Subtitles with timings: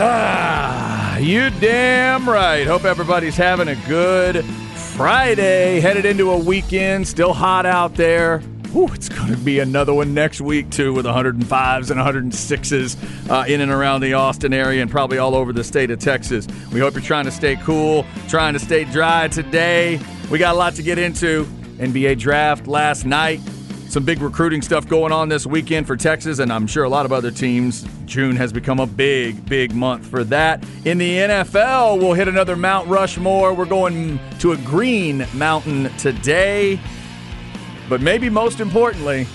[0.00, 2.64] Ah, you damn right.
[2.68, 5.80] Hope everybody's having a good Friday.
[5.80, 8.38] Headed into a weekend, still hot out there.
[8.72, 13.44] Whew, it's going to be another one next week, too, with 105s and 106s uh,
[13.48, 16.46] in and around the Austin area and probably all over the state of Texas.
[16.72, 19.98] We hope you're trying to stay cool, trying to stay dry today.
[20.30, 21.44] We got a lot to get into.
[21.78, 23.40] NBA draft last night.
[23.88, 27.06] Some big recruiting stuff going on this weekend for Texas, and I'm sure a lot
[27.06, 27.86] of other teams.
[28.04, 30.62] June has become a big, big month for that.
[30.84, 33.54] In the NFL, we'll hit another Mount Rushmore.
[33.54, 36.78] We're going to a green mountain today.
[37.88, 39.26] But maybe most importantly,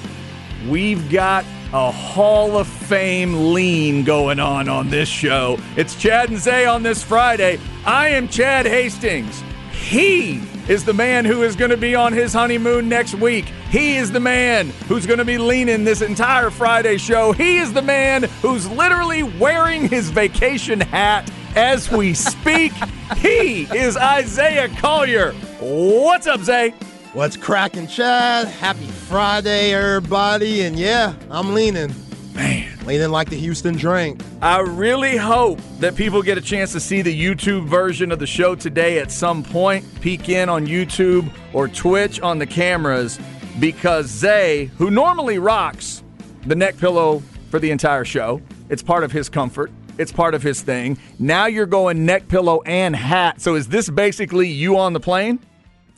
[0.69, 5.57] we've got a Hall of Fame lean going on on this show.
[5.75, 7.59] It's Chad and Zay on this Friday.
[7.87, 9.43] I am Chad Hastings.
[9.71, 13.51] He is the man who is going to be on his honeymoon next week.
[13.73, 17.31] He is the man who's going to be leaning this entire Friday show.
[17.31, 22.71] He is the man who's literally wearing his vacation hat as we speak.
[23.17, 25.31] he is Isaiah Collier.
[25.59, 26.69] What's up, Zay?
[27.13, 28.47] What's cracking, Chad?
[28.47, 30.61] Happy Friday, everybody.
[30.61, 31.95] And yeah, I'm leaning.
[32.35, 32.77] Man.
[32.85, 34.21] Leaning like the Houston drink.
[34.41, 38.27] I really hope that people get a chance to see the YouTube version of the
[38.27, 39.83] show today at some point.
[40.01, 43.19] Peek in on YouTube or Twitch on the cameras
[43.59, 46.03] because Zay, who normally rocks
[46.45, 49.71] the neck pillow for the entire show, it's part of his comfort.
[49.97, 50.97] It's part of his thing.
[51.19, 53.39] Now you're going neck pillow and hat.
[53.41, 55.39] So is this basically you on the plane?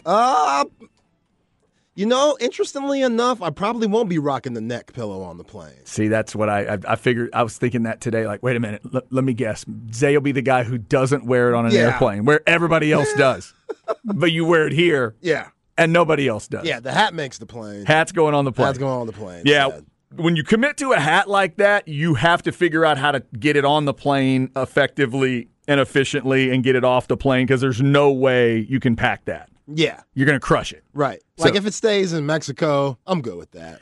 [0.05, 0.66] Uh,
[1.95, 5.85] you know, interestingly enough, I probably won't be rocking the neck pillow on the plane.
[5.85, 7.29] See, that's what I I, I figured.
[7.31, 8.27] I was thinking that today.
[8.27, 9.63] Like, wait a minute, l- let me guess.
[9.93, 11.91] Zay will be the guy who doesn't wear it on an Yeah.
[11.91, 13.53] airplane, where everybody else does,
[14.03, 15.47] but you wear it here Yeah.
[15.77, 16.65] And nobody else does.
[16.65, 17.85] Yeah, the hat makes the plane.
[17.85, 18.67] Hat's going on the plane.
[18.67, 19.43] Hat's going on the plane.
[19.45, 19.69] Yeah.
[19.69, 19.85] Chad.
[20.15, 23.21] When you commit to a hat like that, you have to figure out how to
[23.37, 27.59] get it on the plane effectively and efficiently and get it off the plane because
[27.59, 29.49] there's no way you can pack that.
[29.67, 30.83] Yeah, You're going to crush it.
[30.93, 31.21] right.
[31.37, 33.81] So- like if it stays in Mexico, I'm good with that.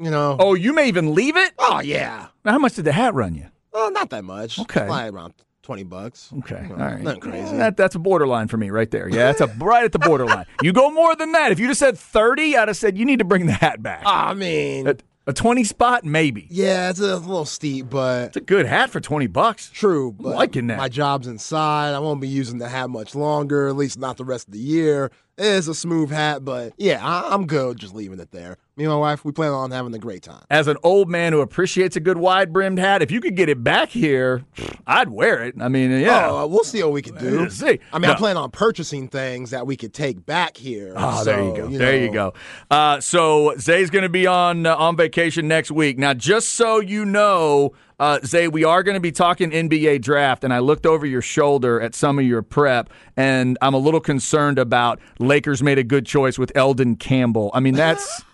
[0.00, 0.36] You know?
[0.38, 1.52] Oh, you may even leave it?
[1.60, 2.26] Oh, yeah.
[2.44, 3.46] Now, how much did the hat run you?
[3.72, 4.58] Oh, not that much.
[4.58, 4.88] Okay.
[4.88, 6.30] Like around 20 bucks.
[6.40, 7.00] Okay, You all right.
[7.00, 7.56] Nothing crazy.
[7.56, 9.08] That, that's a borderline for me right there.
[9.08, 10.46] Yeah, that's a right at the borderline.
[10.62, 11.52] You go more than that.
[11.52, 14.02] If you just said 30, I'd have said you need to bring the hat back.
[14.04, 14.96] Ah, I mean, a,
[15.28, 16.48] a 20 spot, maybe.
[16.50, 19.70] yeah, it's a little steep, but It's a good hat for 20 bucks.
[19.72, 20.78] True, but liking that.
[20.78, 21.94] my job's inside.
[21.94, 24.58] I won't be using the hat much longer, at least not the rest of the
[24.58, 25.12] year.
[25.38, 28.58] It is a smooth hat, but yeah, I, I'm good just leaving it there.
[28.74, 30.42] Me and my wife, we plan on having a great time.
[30.48, 33.50] As an old man who appreciates a good wide brimmed hat, if you could get
[33.50, 34.46] it back here,
[34.86, 35.56] I'd wear it.
[35.60, 36.30] I mean, yeah.
[36.30, 37.42] Oh, uh, we'll see what we can do.
[37.42, 37.80] Yeah, see.
[37.92, 40.94] I mean, I plan on purchasing things that we could take back here.
[40.96, 41.68] Oh, there you so, go.
[41.68, 42.32] there you go.
[42.70, 45.98] Uh, so Zay's going to be on uh, on vacation next week.
[45.98, 50.44] Now, just so you know, uh, Zay, we are going to be talking NBA draft,
[50.44, 54.00] and I looked over your shoulder at some of your prep, and I'm a little
[54.00, 57.50] concerned about Lakers made a good choice with Elden Campbell.
[57.54, 58.24] I mean, that's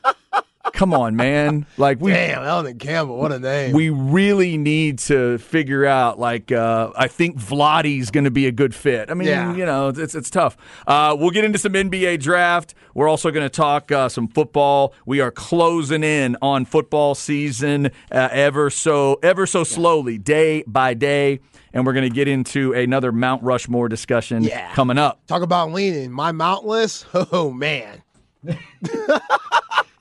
[0.72, 1.66] come on, man.
[1.76, 3.72] Like we Damn, Elden Campbell, what a name.
[3.72, 8.53] we really need to figure out like uh, I think Vladdy's going to be a
[8.53, 9.10] good fit.
[9.10, 9.54] I mean, Yeah.
[9.54, 10.56] you know, it's it's tough.
[10.86, 12.74] Uh, we'll get into some NBA draft.
[12.95, 14.92] We're also going to talk uh, some football.
[15.06, 20.94] We are closing in on football season uh, ever so ever so slowly, day by
[20.94, 21.41] day,
[21.72, 24.72] and we're going to get into another Mount Rushmore discussion Yeah.
[24.74, 25.24] coming up.
[25.27, 26.10] Talk about leaning.
[26.12, 28.03] My mount list, oh, man.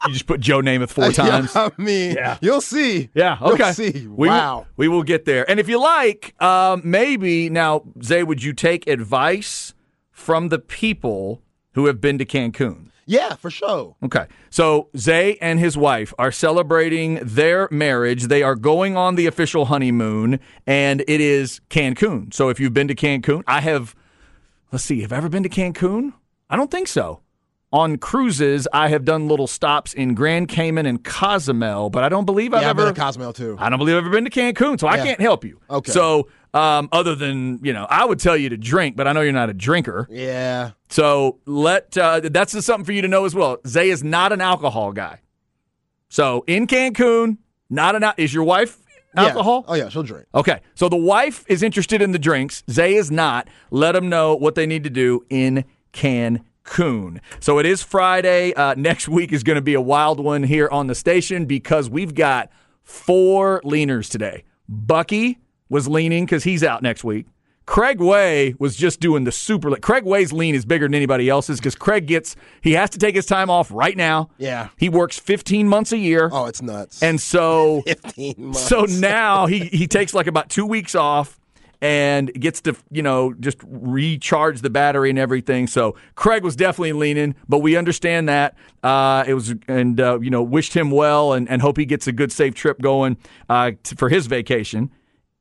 [0.07, 1.53] You just put Joe Namath four times.
[1.55, 2.37] Yeah, I mean, Yeah.
[2.41, 3.09] you'll see.
[3.13, 3.65] Yeah, okay.
[3.65, 4.07] You'll see.
[4.07, 4.59] We wow.
[4.59, 5.49] Will, we will get there.
[5.49, 9.73] And if you like, um, maybe now, Zay, would you take advice
[10.11, 11.41] from the people
[11.73, 12.89] who have been to Cancun?
[13.09, 13.95] Yeah, for sure.
[14.03, 14.25] Okay.
[14.49, 18.23] So Zay and his wife are celebrating their marriage.
[18.23, 22.33] They are going on the official honeymoon, and it is Cancun.
[22.33, 23.95] So if you've been to Cancun, I have,
[24.73, 26.11] let's see, have I ever been to Cancun?
[26.49, 27.21] I don't think so.
[27.73, 32.23] On cruises, I have done little stops in Grand Cayman and Cozumel, but I don't
[32.23, 32.85] believe I've yeah, I've ever.
[32.87, 33.57] been to Cozumel too.
[33.59, 35.59] I don't believe I've ever been to Cancun, so I can't help you.
[35.69, 35.91] Okay.
[35.91, 39.19] So, um, other than you know, I would tell you to drink, but I know
[39.19, 40.07] you're not a drinker.
[40.09, 40.71] Yeah.
[40.87, 43.57] So let uh, that's just something for you to know as well.
[43.67, 45.19] Zay is not an alcohol guy.
[46.07, 47.37] So in Cancun,
[47.69, 48.77] not an is your wife
[49.13, 49.25] Yeah.
[49.25, 49.65] alcohol?
[49.67, 50.25] Oh yeah, she'll drink.
[50.33, 52.63] Okay, so the wife is interested in the drinks.
[52.71, 53.49] Zay is not.
[53.71, 56.43] Let them know what they need to do in Cancun.
[57.39, 58.53] So it is Friday.
[58.53, 61.89] Uh, next week is going to be a wild one here on the station because
[61.89, 62.49] we've got
[62.83, 64.43] four leaners today.
[64.69, 67.25] Bucky was leaning because he's out next week.
[67.65, 69.75] Craig Way was just doing the super.
[69.77, 73.13] Craig Way's lean is bigger than anybody else's because Craig gets he has to take
[73.13, 74.29] his time off right now.
[74.37, 74.69] Yeah.
[74.77, 77.03] he works 15 months a year, Oh, it's nuts.
[77.03, 78.61] and so 15 months.
[78.61, 81.37] so now he he takes like about two weeks off
[81.81, 85.67] and gets to you know just recharge the battery and everything.
[85.67, 90.29] So Craig was definitely leaning, but we understand that uh, it was and uh, you
[90.29, 93.17] know wished him well and, and hope he gets a good safe trip going
[93.49, 94.91] uh, t- for his vacation.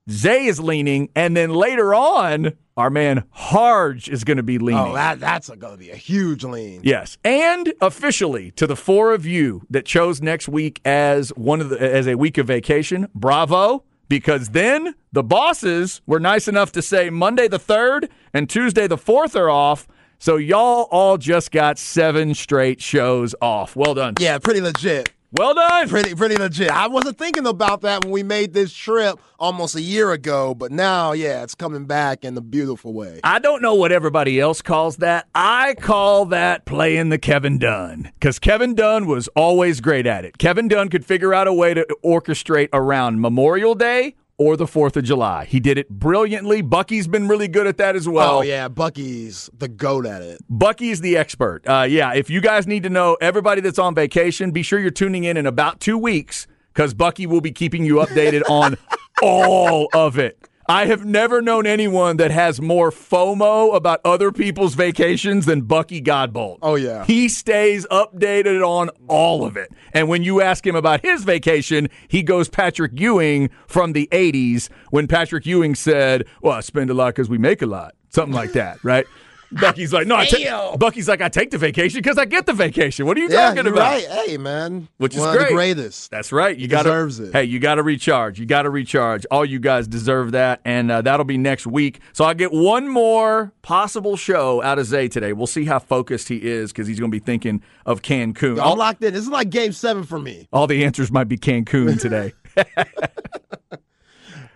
[0.08, 4.80] Zay is leaning, and then later on, our man Harge is going to be leaning.
[4.80, 6.82] Oh, that that's going to be a huge lean.
[6.84, 11.70] Yes, and officially to the four of you that chose next week as one of
[11.70, 13.82] the as a week of vacation, bravo!
[14.08, 18.98] Because then the bosses were nice enough to say Monday the third and Tuesday the
[18.98, 19.88] fourth are off.
[20.18, 23.76] So y'all all just got seven straight shows off.
[23.76, 24.14] Well done.
[24.18, 25.12] Yeah, pretty legit.
[25.32, 25.88] Well done.
[25.88, 26.70] Pretty pretty legit.
[26.70, 30.70] I wasn't thinking about that when we made this trip almost a year ago, but
[30.70, 33.20] now, yeah, it's coming back in a beautiful way.
[33.24, 35.28] I don't know what everybody else calls that.
[35.34, 40.38] I call that playing the Kevin Dunn because Kevin Dunn was always great at it.
[40.38, 44.96] Kevin Dunn could figure out a way to orchestrate around Memorial Day or the 4th
[44.96, 45.44] of July.
[45.46, 46.60] He did it brilliantly.
[46.62, 48.38] Bucky's been really good at that as well.
[48.38, 50.40] oh yeah, Bucky's the goat at it.
[50.48, 51.62] Bucky's the expert.
[51.66, 54.90] Uh, yeah, if you guys need to know everybody that's on vacation, be sure you're
[54.90, 58.76] tuning in in about two weeks because Bucky will be keeping you updated on
[59.22, 60.38] all of it.
[60.68, 66.02] I have never known anyone that has more FOMO about other people's vacations than Bucky
[66.02, 66.58] Godbolt.
[66.60, 67.04] Oh, yeah.
[67.04, 69.70] He stays updated on all of it.
[69.92, 74.68] And when you ask him about his vacation, he goes Patrick Ewing from the 80s
[74.90, 77.94] when Patrick Ewing said, Well, I spend a lot because we make a lot.
[78.08, 79.06] Something like that, right?
[79.60, 80.48] Bucky's like, no, I take,
[80.78, 83.06] Bucky's like, I take the vacation because I get the vacation.
[83.06, 83.78] What are you Yeah, talking about?
[83.78, 84.04] right.
[84.06, 85.48] Hey, man, Which is one of great.
[85.48, 86.10] the greatest.
[86.10, 86.56] That's right.
[86.56, 87.32] You got deserves it.
[87.32, 88.38] Hey, you got to recharge.
[88.40, 89.24] You got to recharge.
[89.30, 92.00] All you guys deserve that, and uh, that'll be next week.
[92.12, 95.32] So I get one more possible show out of Zay today.
[95.32, 98.52] We'll see how focused he is because he's going to be thinking of Cancun.
[98.54, 99.12] I'm All, locked in.
[99.14, 100.48] This is like Game Seven for me.
[100.52, 102.32] all the answers might be Cancun today.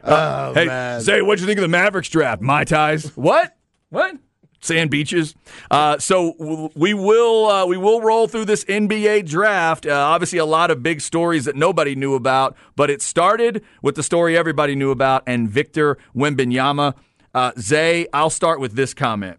[0.03, 2.41] Oh hey, man, Zay, what'd you think of the Mavericks draft?
[2.41, 3.15] My ties.
[3.19, 3.55] What?
[3.91, 4.17] What?
[4.63, 5.35] Sand beaches.
[5.71, 9.87] Uh, so w- we will uh, we will roll through this NBA draft.
[9.87, 13.95] Uh, obviously, a lot of big stories that nobody knew about, but it started with
[13.95, 16.95] the story everybody knew about and Victor Wembanyama.
[17.33, 19.39] Uh, Zay, I'll start with this comment.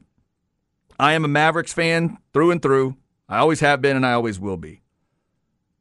[1.00, 2.95] I am a Mavericks fan through and through.
[3.29, 4.81] I always have been, and I always will be.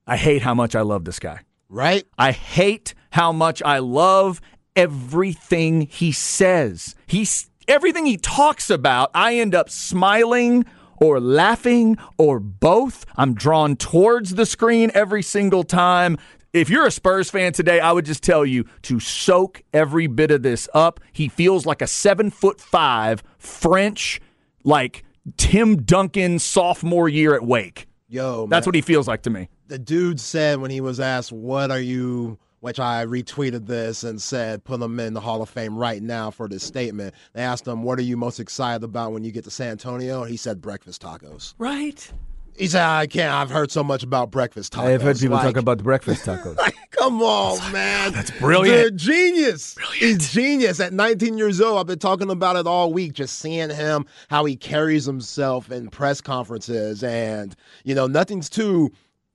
[0.07, 1.41] I hate how much I love this guy.
[1.69, 2.05] right?
[2.19, 4.41] I hate how much I love
[4.77, 6.95] everything he says.
[7.07, 10.67] He's everything he talks about, I end up smiling
[11.01, 13.07] or laughing or both.
[13.17, 16.19] I'm drawn towards the screen every single time.
[16.53, 20.33] If you're a Spurs fan today, I would just tell you to soak every bit
[20.33, 20.99] of this up.
[21.13, 24.21] He feels like a seven foot five French,
[24.65, 25.05] like
[25.37, 27.87] Tim Duncan sophomore year at Wake.
[28.09, 29.49] Yo, That's what he feels like to me.
[29.69, 34.21] the dude said when he was asked, "What are you?" Which I retweeted this and
[34.21, 37.67] said, "Put him in the Hall of Fame right now for this statement." They asked
[37.67, 40.37] him, "What are you most excited about when you get to San Antonio?" And he
[40.37, 42.13] said, "Breakfast tacos." Right.
[42.57, 43.33] He said, "I can't.
[43.33, 46.59] I've heard so much about breakfast tacos." I've heard people Like, talk about breakfast tacos.
[46.91, 48.13] Come on, man.
[48.13, 48.77] That's brilliant.
[48.77, 49.75] They're genius.
[49.95, 50.81] He's genius.
[50.81, 54.45] At 19 years old, I've been talking about it all week, just seeing him, how
[54.45, 57.03] he carries himself in press conferences.
[57.03, 58.91] And, you know, nothing's too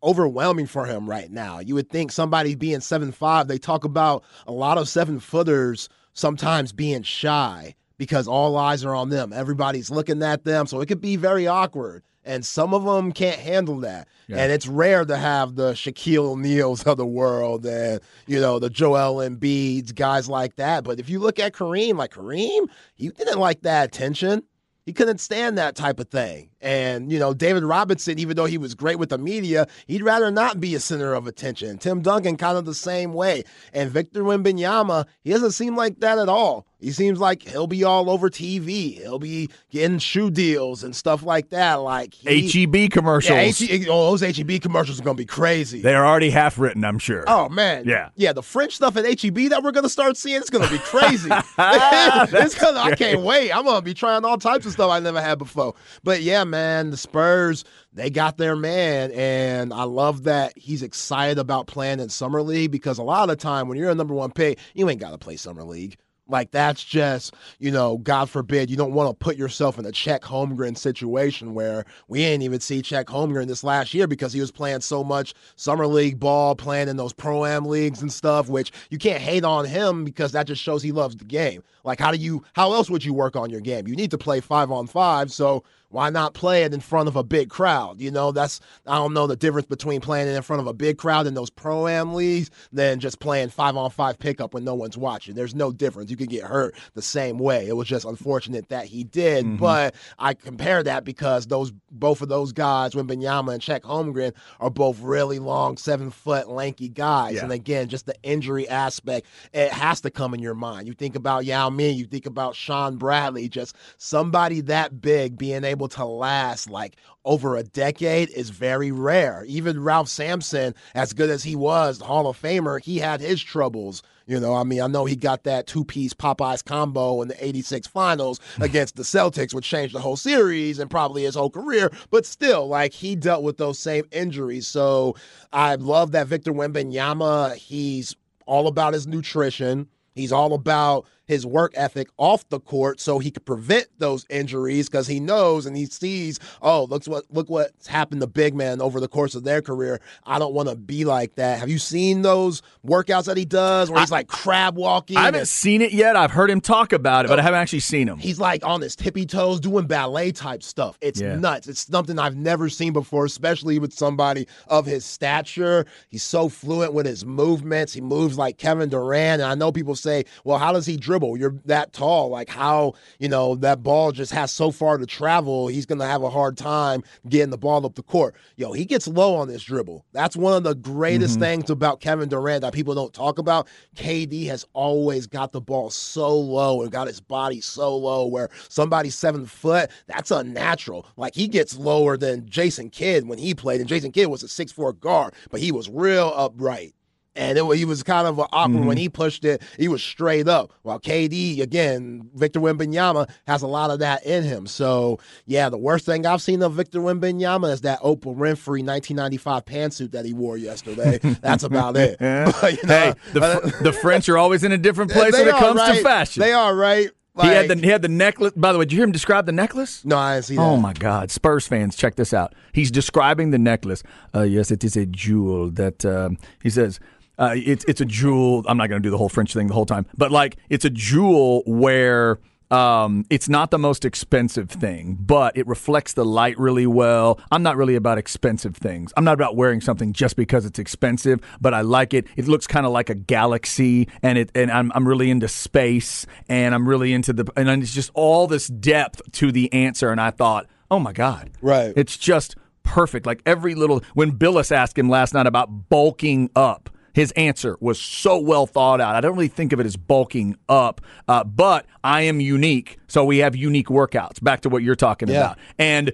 [0.06, 1.60] overwhelming for him right now.
[1.60, 5.90] You would think somebody being seven five, they talk about a lot of seven footers
[6.14, 9.34] sometimes being shy because all eyes are on them.
[9.34, 10.68] Everybody's looking at them.
[10.68, 12.04] So it could be very awkward.
[12.28, 14.08] And some of them can't handle that.
[14.30, 18.70] And it's rare to have the Shaquille O'Neals of the world and, you know, the
[18.72, 20.84] Joel Embiid's, guys like that.
[20.84, 24.42] But if you look at Kareem, like Kareem, he didn't like that attention.
[24.88, 26.50] He couldn't stand that type of thing.
[26.66, 30.32] And, you know, David Robinson, even though he was great with the media, he'd rather
[30.32, 31.78] not be a center of attention.
[31.78, 33.44] Tim Duncan, kind of the same way.
[33.72, 36.66] And Victor Wembanyama, he doesn't seem like that at all.
[36.86, 38.96] He seems like he'll be all over TV.
[38.96, 41.76] He'll be getting shoe deals and stuff like that.
[41.76, 43.60] Like he, HEB commercials.
[43.60, 45.82] Yeah, H- oh, those HEB commercials are going to be crazy.
[45.82, 47.24] They're already half written, I'm sure.
[47.28, 48.34] Oh man, yeah, yeah.
[48.34, 50.78] The French stuff at HEB that we're going to start seeing, it's going to be
[50.78, 51.30] crazy.
[51.58, 53.52] it's gonna, I can't wait.
[53.52, 55.74] I'm going to be trying all types of stuff I never had before.
[56.04, 61.40] But yeah, man, the Spurs they got their man, and I love that he's excited
[61.40, 64.14] about playing in summer league because a lot of the time when you're a number
[64.14, 65.98] one pick, you ain't got to play summer league.
[66.28, 69.92] Like that's just, you know, God forbid you don't want to put yourself in a
[69.92, 74.42] Chet Holmgren situation where we ain't even see Chet Holmgren this last year because he
[74.42, 78.50] was playing so much summer league ball, playing in those pro am leagues and stuff,
[78.50, 81.62] which you can't hate on him because that just shows he loves the game.
[81.84, 83.88] Like how do you how else would you work on your game?
[83.88, 85.64] You need to play five on five, so
[85.96, 88.02] why not play it in front of a big crowd?
[88.02, 90.74] You know, that's I don't know the difference between playing it in front of a
[90.74, 94.66] big crowd in those pro am leagues than just playing five on five pickup when
[94.66, 95.36] no one's watching.
[95.36, 96.12] There's no difference.
[96.12, 97.66] You can get hurt the same way.
[97.66, 99.46] It was just unfortunate that he did.
[99.46, 99.56] Mm-hmm.
[99.56, 104.70] But I compare that because those both of those guys, Wembanyama and Chet Holmgren, are
[104.70, 107.36] both really long, seven foot, lanky guys.
[107.36, 107.44] Yeah.
[107.44, 110.88] And again, just the injury aspect, it has to come in your mind.
[110.88, 115.64] You think about Yao Ming, you think about Shawn Bradley, just somebody that big being
[115.64, 119.44] able able to last like over a decade is very rare.
[119.48, 123.42] Even Ralph Sampson, as good as he was, the Hall of Famer, he had his
[123.42, 124.02] troubles.
[124.28, 127.46] You know, I mean, I know he got that two piece Popeyes combo in the
[127.46, 131.92] 86 finals against the Celtics, which changed the whole series and probably his whole career.
[132.10, 134.68] But still, like, he dealt with those same injuries.
[134.68, 135.16] So
[135.54, 138.16] I love that Victor Wembanyama, he's
[138.48, 139.88] all about his nutrition.
[140.16, 144.88] He's all about his work ethic off the court so he could prevent those injuries
[144.88, 148.82] because he knows and he sees, oh, look what look what's happened to big men
[148.82, 150.00] over the course of their career.
[150.24, 151.60] I don't want to be like that.
[151.60, 155.18] Have you seen those workouts that he does where he's like crab walking?
[155.18, 156.16] I haven't and, seen it yet.
[156.16, 158.18] I've heard him talk about it, but I haven't actually seen him.
[158.18, 160.98] He's like on his tippy toes doing ballet type stuff.
[161.02, 161.36] It's yeah.
[161.36, 161.68] nuts.
[161.68, 165.86] It's something I've never seen before, especially with somebody of his stature.
[166.10, 167.94] He's so fluent with his movements.
[167.94, 169.42] He moves like Kevin Durant.
[169.42, 171.15] And I know people say, well, how does he dribble?
[171.16, 171.38] Dribble.
[171.38, 172.30] You're that tall.
[172.30, 175.68] Like how, you know, that ball just has so far to travel.
[175.68, 178.36] He's going to have a hard time getting the ball up the court.
[178.58, 180.06] Yo, he gets low on this dribble.
[180.12, 181.44] That's one of the greatest mm-hmm.
[181.44, 183.68] things about Kevin Durant that people don't talk about.
[183.96, 188.50] KD has always got the ball so low and got his body so low where
[188.68, 191.08] somebody's seven foot, that's unnatural.
[191.16, 194.48] Like he gets lower than Jason Kidd when he played, and Jason Kidd was a
[194.48, 196.94] six four guard, but he was real upright
[197.36, 198.86] and it, he was kind of awkward mm-hmm.
[198.86, 199.62] when he pushed it.
[199.78, 200.74] He was straight up.
[200.84, 204.68] While KD, again, Victor Wembanyama has a lot of that in him.
[204.68, 209.66] So yeah, the worst thing I've seen of Victor Wembanyama is that Oprah Winfrey 1995
[209.66, 211.20] pantsuit that he wore yesterday.
[211.42, 212.18] That's about it.
[212.20, 215.56] but, you know, hey, the, the, French are always in a different place when it
[215.56, 215.98] comes right.
[215.98, 216.42] to fashion.
[216.42, 217.10] They are right.
[217.36, 218.54] Like, he had the he had the necklace.
[218.56, 220.06] By the way, did you hear him describe the necklace?
[220.06, 220.62] No, I didn't see that.
[220.62, 222.56] Oh my God, Spurs fans, check this out.
[222.72, 224.04] He's describing the necklace.
[224.34, 226.98] Uh, yes, it is a jewel that um, he says
[227.38, 228.64] uh, it's it's a jewel.
[228.68, 230.86] I'm not going to do the whole French thing the whole time, but like it's
[230.86, 232.40] a jewel where
[232.72, 237.40] um, it's not the most expensive thing, but it reflects the light really well.
[237.52, 239.14] I'm not really about expensive things.
[239.16, 242.28] I'm not about wearing something just because it's expensive, but I like it.
[242.36, 246.26] It looks kind of like a galaxy, and it and I'm I'm really into space,
[246.50, 250.10] and I'm really into the and it's just all this depth to the answer.
[250.10, 251.94] And I thought, oh my god, right?
[251.96, 253.26] It's just perfect.
[253.26, 258.00] Like every little when Bilas asked him last night about bulking up his answer was
[258.00, 259.16] so well thought out.
[259.16, 263.24] I don't really think of it as bulking up, uh, but I am unique, so
[263.24, 264.44] we have unique workouts.
[264.44, 265.40] Back to what you're talking yeah.
[265.40, 266.12] about, and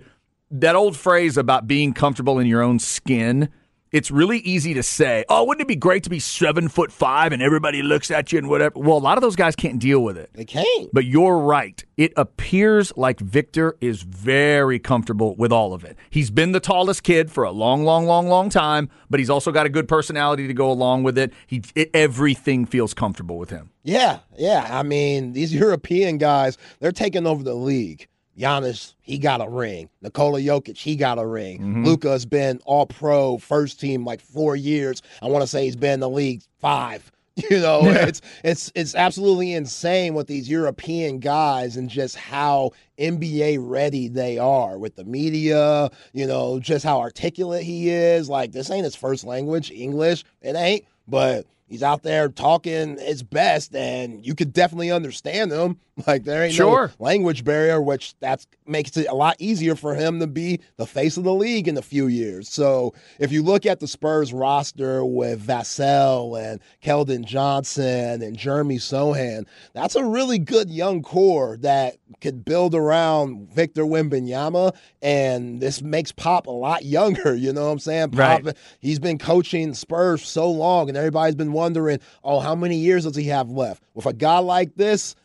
[0.52, 3.50] that old phrase about being comfortable in your own skin
[3.92, 7.34] it's really easy to say, oh, wouldn't it be great to be seven foot five
[7.34, 8.80] and everybody looks at you and whatever?
[8.80, 10.30] Well, a lot of those guys can't deal with it.
[10.34, 10.90] They can't.
[10.94, 11.84] But you're right.
[11.98, 15.98] It appears like Victor is very comfortable with all of it.
[16.10, 19.52] He's been the tallest kid for a long, long, long, long time, but he's also
[19.52, 21.34] got a good personality to go along with it.
[21.46, 23.72] He it, everything feels comfortable with him.
[23.84, 24.68] Yeah, yeah.
[24.70, 28.08] I mean, these European guys, they're taking over the league.
[28.38, 29.90] Giannis, he got a ring.
[30.02, 31.60] Nikola Jokic, he got a ring.
[31.60, 31.86] Mm-hmm.
[31.86, 35.02] Luka has been all pro first team like four years.
[35.22, 37.12] I want to say he's been in the league five.
[37.50, 38.08] You know, yeah.
[38.08, 44.38] it's it's it's absolutely insane with these European guys and just how NBA ready they
[44.38, 48.28] are with the media, you know, just how articulate he is.
[48.30, 50.26] Like this ain't his first language, English.
[50.42, 55.80] It ain't, but he's out there talking his best, and you could definitely understand him.
[56.08, 56.88] Like there ain't Sure.
[56.88, 60.86] no language barrier, which that makes it a lot easier for him to be the
[60.86, 62.50] face of the league in a few years.
[62.50, 68.78] So if you look at the Spurs roster with Vassell and Keldon Johnson and Jeremy
[68.78, 75.82] Sochan, that's a really good young core that could build around Victor Wembanyama, and this
[75.82, 77.36] makes Pop a lot younger.
[77.36, 78.12] You know what I'm saying?
[78.12, 78.58] Pop, Right.
[78.80, 83.16] he's been coaching Spurs so long, and everybody's been wondering, oh, how many years does
[83.16, 83.84] he have left?
[83.94, 85.16] With a guy like this,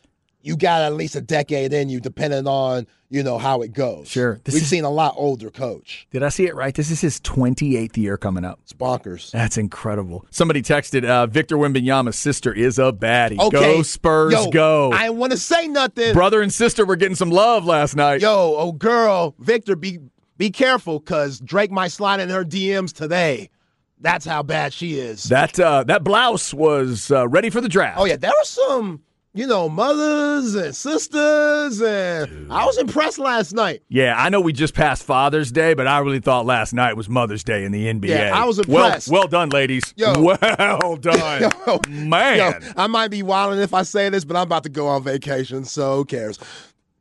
[0.41, 4.07] you got at least a decade in you, depending on you know how it goes.
[4.09, 4.39] Sure.
[4.43, 6.07] This we've is- seen a lot older coach.
[6.11, 6.75] Did I see it right?
[6.75, 8.59] This is his 28th year coming up.
[8.63, 9.31] It's bonkers.
[9.31, 10.25] That's incredible.
[10.29, 13.39] Somebody texted uh, Victor Wembanyama's sister is a baddie.
[13.39, 14.91] Okay, Go Spurs, Yo, go.
[14.93, 16.13] I want to say nothing.
[16.13, 18.21] Brother and sister were getting some love last night.
[18.21, 19.99] Yo, oh girl, Victor, be
[20.37, 23.49] be careful because Drake might slide in her DMs today.
[23.99, 25.23] That's how bad she is.
[25.23, 27.99] That uh, that blouse was uh, ready for the draft.
[27.99, 29.01] oh yeah, there were some,
[29.33, 33.83] you know, mothers and sisters, and I was impressed last night.
[33.89, 37.07] Yeah, I know we just passed Father's Day, but I really thought last night was
[37.07, 38.07] Mother's Day in the NBA.
[38.09, 39.09] Yeah, I was Well, impressed.
[39.09, 39.93] well done, ladies.
[39.95, 40.13] Yo.
[40.21, 41.51] Well done.
[41.67, 42.37] Yo, Man.
[42.37, 45.03] Yo, I might be wilding if I say this, but I'm about to go on
[45.03, 46.39] vacation, so who cares?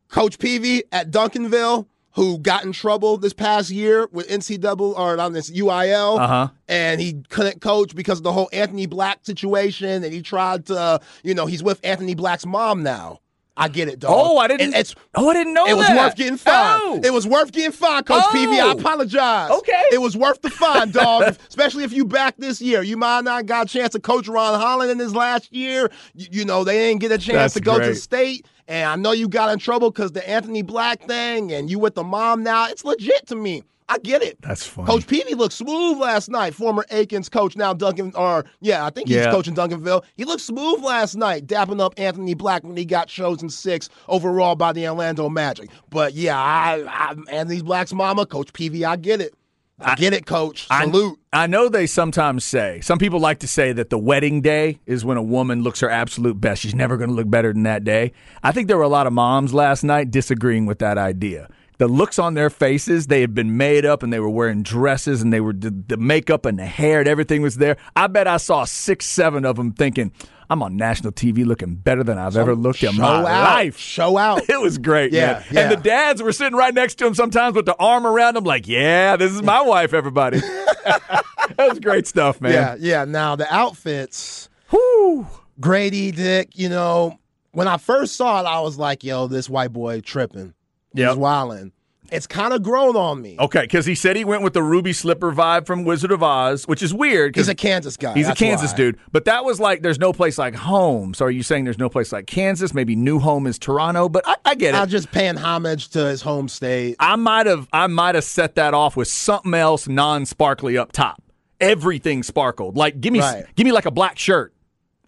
[0.09, 5.33] Coach Peavy at Duncanville, who got in trouble this past year with NCAA or on
[5.35, 6.49] this UIL, Uh-huh.
[6.67, 11.01] and he couldn't coach because of the whole Anthony Black situation, and he tried to,
[11.23, 13.21] you know, he's with Anthony Black's mom now.
[13.59, 14.13] I get it, dog.
[14.15, 14.75] Oh, I didn't.
[14.75, 15.97] It- it's oh, I didn't know it was that.
[15.97, 16.83] worth getting fined.
[16.85, 17.01] Oh.
[17.03, 18.31] It was worth getting fined, Coach Oh.
[18.31, 18.61] Peavy.
[18.61, 19.51] I apologize.
[19.51, 19.83] Okay.
[19.93, 21.23] It was worth the fine, dog.
[21.29, 22.83] If- Especially if you back this year.
[22.83, 25.91] You might not got a chance to coach Ron Holland in his last year.
[26.15, 27.89] You, you know, they didn't get a chance That's to go to great.
[27.89, 28.47] the state.
[28.69, 31.95] And I know you got in trouble because the Anthony Black thing and you with
[31.95, 32.67] the mom now.
[32.69, 33.63] It's legit to me.
[33.89, 34.43] I get it.
[34.43, 34.89] That's funny.
[34.89, 36.55] Coach Peavy looked smooth last night.
[36.57, 39.31] Former Aikens coach, now Duncan, or yeah, I think he's Yeah.
[39.31, 40.03] coaching Duncanville.
[40.17, 44.57] He looked smooth last night, dapping up Anthony Black when he got chosen six overall
[44.57, 45.71] by the Orlando Magic.
[45.89, 49.35] But yeah, I, I Anthony Black's mama, Coach Peavy, I get it.
[49.79, 50.67] I, get it, Coach.
[50.71, 51.19] I- Salute.
[51.33, 55.05] I know they sometimes say, some people like to say that the wedding day is
[55.05, 56.63] when a woman looks her absolute best.
[56.63, 58.13] She's never going to look better than that day.
[58.43, 61.51] I think there were a lot of moms last night disagreeing with that idea.
[61.79, 65.21] The looks on their faces, they had been made up and they were wearing dresses
[65.21, 67.77] and they were the, the makeup and the hair and everything was there.
[67.95, 70.11] I bet I saw six, seven of them thinking,
[70.49, 73.25] I'm on national TV looking better than I've ever looked in my out.
[73.25, 73.79] life.
[73.79, 74.43] Show out.
[74.49, 75.45] It was great, Yeah, man.
[75.51, 75.61] yeah.
[75.61, 78.45] And the dads were sitting right next to him sometimes with the arm around him,
[78.45, 80.39] like, "Yeah, this is my wife." Everybody,
[80.85, 81.25] that
[81.59, 82.53] was great stuff, man.
[82.53, 83.05] Yeah, yeah.
[83.05, 85.27] Now the outfits, Whoo.
[85.61, 87.19] Gradey, Dick, you know,
[87.53, 90.53] when I first saw it, I was like, yo, this white boy tripping.
[90.95, 91.09] Yep.
[91.11, 91.73] He's wilding.
[92.13, 93.37] It's kind of grown on me.
[93.39, 96.65] Okay, because he said he went with the ruby slipper vibe from Wizard of Oz,
[96.67, 97.37] which is weird.
[97.37, 98.15] He's a Kansas guy.
[98.15, 98.77] he's a Kansas why.
[98.77, 101.15] dude, but that was like, there's no place like home.
[101.15, 102.73] So are you saying there's no place like Kansas?
[102.75, 104.79] Maybe new home is Toronto, but I, I get it.
[104.79, 106.97] I'm just paying homage to his home state.
[106.99, 111.23] I might have I might have set that off with something else non-sparkly up top.
[111.61, 112.77] Everything sparkled.
[112.77, 113.45] Like give me Right.
[113.57, 114.53] give me like a black shirt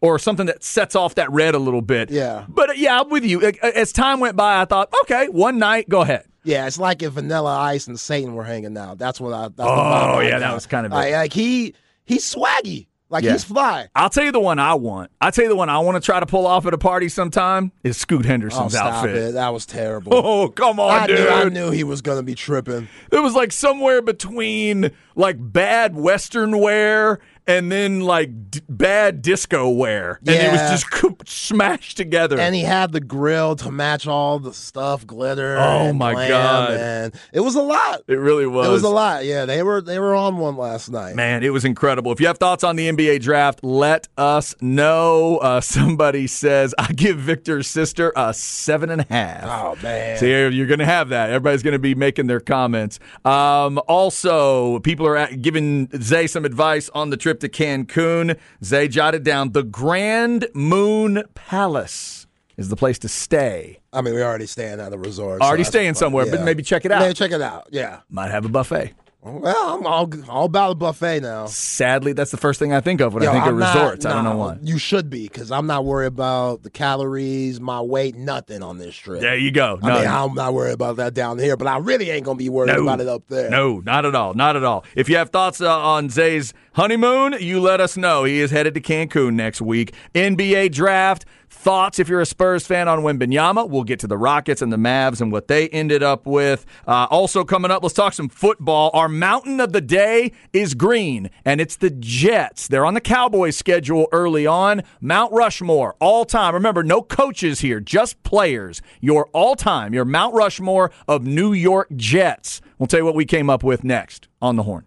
[0.01, 2.11] or something that sets off that red a little bit.
[2.11, 2.45] Yeah.
[2.49, 3.43] But uh, yeah, I'm with you.
[3.63, 6.25] As time went by, I thought, okay, one night, go ahead.
[6.45, 8.99] Yeah, it's like if Vanilla Ice and Satan were hanging out.
[8.99, 9.43] That's what I.
[9.49, 11.75] That's Oh, I yeah, that was kind of like, like he
[12.05, 12.87] he's swaggy.
[13.11, 13.33] Like Yeah.
[13.33, 13.89] he's fly.
[13.95, 15.11] I'll tell you the one I want.
[15.19, 17.09] I'll tell you the one I want to try to pull off at a party
[17.09, 19.17] sometime is Scoot Oh, Henderson's stop outfit.
[19.17, 19.33] it!
[19.33, 20.13] That was terrible.
[20.15, 21.19] Oh, come on, I dude.
[21.19, 22.87] knew, I knew he was gonna be tripping.
[23.11, 27.19] It was like somewhere between like bad Western wear
[27.49, 30.21] and then like d- bad disco wear.
[30.27, 32.39] And it was just co- smashed together.
[32.39, 35.57] And he had the grill to match all the stuff, glitter.
[35.59, 36.73] Oh, my God.
[36.73, 38.03] And it was a lot.
[38.07, 38.69] it really was.
[38.69, 39.25] It was a lot.
[39.25, 41.15] Yeah, they were they were on one last night.
[41.17, 42.13] Man, it was incredible.
[42.13, 45.39] If you have thoughts on the NBA draft, let us know.
[45.39, 49.45] Uh, somebody says, I give Victor's sister a seven and a half.
[49.45, 50.19] Oh man.
[50.19, 51.31] So you're, you're going to have that.
[51.31, 53.01] Everybody's going to be making their comments.
[53.25, 58.39] Um, also, people are at, giving Zay some advice on the trip to Cancun.
[58.65, 63.79] Zay jotted down the Grand Moon Palace is the place to stay.
[63.93, 65.41] I mean, we already staying at the resort.
[65.41, 67.03] Already that's staying somewhere, but maybe check it out.
[67.03, 67.69] Yeah, check it out.
[67.71, 68.01] Yeah.
[68.11, 68.93] Might have a buffet.
[69.21, 71.47] Well, I'm all all about a buffet now.
[71.47, 73.75] Sadly, that's the first thing I think of when Yo, I think I'm of not-
[73.75, 74.07] resorts.
[74.07, 74.59] I don't know why.
[74.63, 78.95] You should be because I'm not worried about the calories, my weight, nothing on this
[78.95, 79.21] trip.
[79.21, 79.81] There you go.
[79.83, 82.49] I mean, I'm not worried about that down here, but I really ain't gonna be
[82.49, 82.83] worried No.
[82.85, 83.51] about it up there.
[83.51, 84.35] No, not at all.
[84.35, 84.85] Not at all.
[84.95, 88.23] If you have thoughts uh, on Zay's honeymoon, you let us know.
[88.23, 89.95] He is headed to Cancun next week.
[90.15, 91.25] NBA draft.
[91.51, 93.69] Thoughts if you're a Spurs fan on Wembanyama.
[93.69, 96.67] We'll get to the Rockets and the Mavs and what they ended up with.
[96.87, 98.91] Uh, also coming up, let's talk some football.
[98.93, 102.69] Our mountain of the day is green, and it's the Jets.
[102.69, 104.83] They're on the Cowboys schedule early on.
[105.01, 106.55] Mount Rushmore, all time.
[106.55, 108.83] Remember, no coaches here, just players.
[109.01, 112.61] Your all time, your Mount Rushmore of New York Jets.
[112.79, 114.87] We'll tell you what we came up with next on the horn.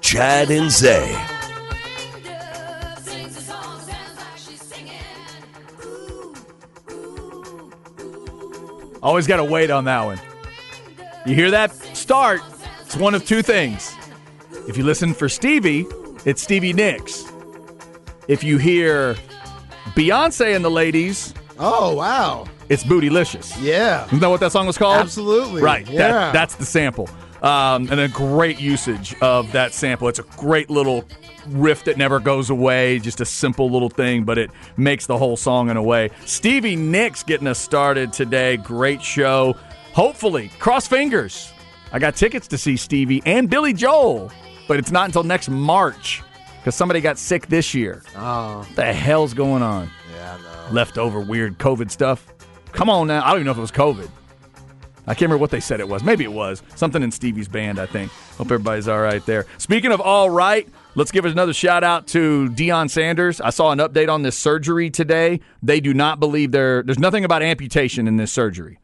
[0.00, 1.26] Chad and Zay.
[9.02, 10.20] Always got to wait on that one.
[11.26, 12.40] You hear that start?
[12.82, 13.92] It's one of two things.
[14.68, 15.86] If you listen for Stevie,
[16.24, 17.24] it's Stevie Nicks.
[18.28, 19.14] If you hear
[19.94, 22.46] Beyonce and the ladies, Oh wow.
[22.70, 23.54] It's Bootylicious.
[23.60, 24.06] Yeah.
[24.06, 24.96] Isn't that what that song was called?
[24.96, 25.60] Absolutely.
[25.60, 25.86] Right.
[25.86, 25.98] Yeah.
[25.98, 27.10] That, that's the sample.
[27.42, 30.08] Um, and a great usage of that sample.
[30.08, 31.04] It's a great little
[31.48, 32.98] riff that never goes away.
[32.98, 36.10] Just a simple little thing, but it makes the whole song in a way.
[36.26, 38.56] Stevie Nicks getting us started today.
[38.58, 39.56] Great show.
[39.92, 41.52] Hopefully, cross fingers.
[41.92, 44.30] I got tickets to see Stevie and Billy Joel,
[44.68, 46.22] but it's not until next March
[46.58, 48.02] because somebody got sick this year.
[48.16, 48.58] Oh.
[48.58, 49.90] What the hell's going on?
[50.14, 50.74] Yeah, I know.
[50.74, 52.32] leftover weird COVID stuff.
[52.72, 53.22] Come on now.
[53.22, 54.10] I don't even know if it was COVID.
[55.06, 56.04] I can't remember what they said it was.
[56.04, 56.62] Maybe it was.
[56.76, 58.12] Something in Stevie's band, I think.
[58.36, 59.46] Hope everybody's all right there.
[59.58, 63.40] Speaking of all right, let's give another shout out to Deion Sanders.
[63.40, 65.40] I saw an update on this surgery today.
[65.62, 68.78] They do not believe there there's nothing about amputation in this surgery.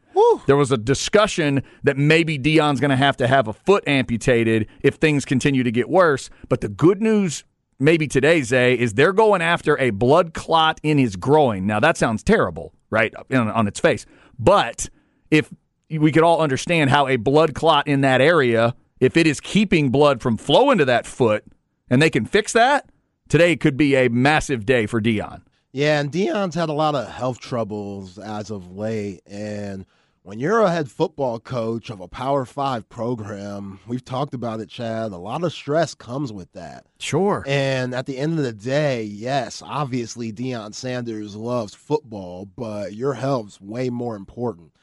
[0.47, 4.67] There was a discussion that maybe Deion's going to have to have a foot amputated
[4.81, 6.29] if things continue to get worse.
[6.49, 7.43] But the good news
[7.79, 11.65] maybe today, Zay, is they're going after a blood clot in his groin.
[11.65, 14.05] Now, that sounds terrible, right, on, on its face.
[14.39, 14.89] But
[15.31, 15.51] if
[15.89, 19.89] we could all understand how a blood clot in that area, if it is keeping
[19.89, 21.43] blood from flowing to that foot
[21.89, 22.89] and they can fix that,
[23.29, 25.41] today could be a massive day for Deion.
[25.71, 29.21] Yeah, and Deion's had a lot of health troubles as of late.
[29.27, 29.85] And
[30.27, 34.67] when you're a head football coach of a Power Five program, we've talked about it,
[34.67, 35.13] Chad.
[35.13, 36.85] A lot of stress comes with that.
[36.99, 37.45] Sure.
[37.47, 43.13] And at the end of the day, yes, obviously Deion Sanders loves football, but your
[43.13, 44.73] health's way more important.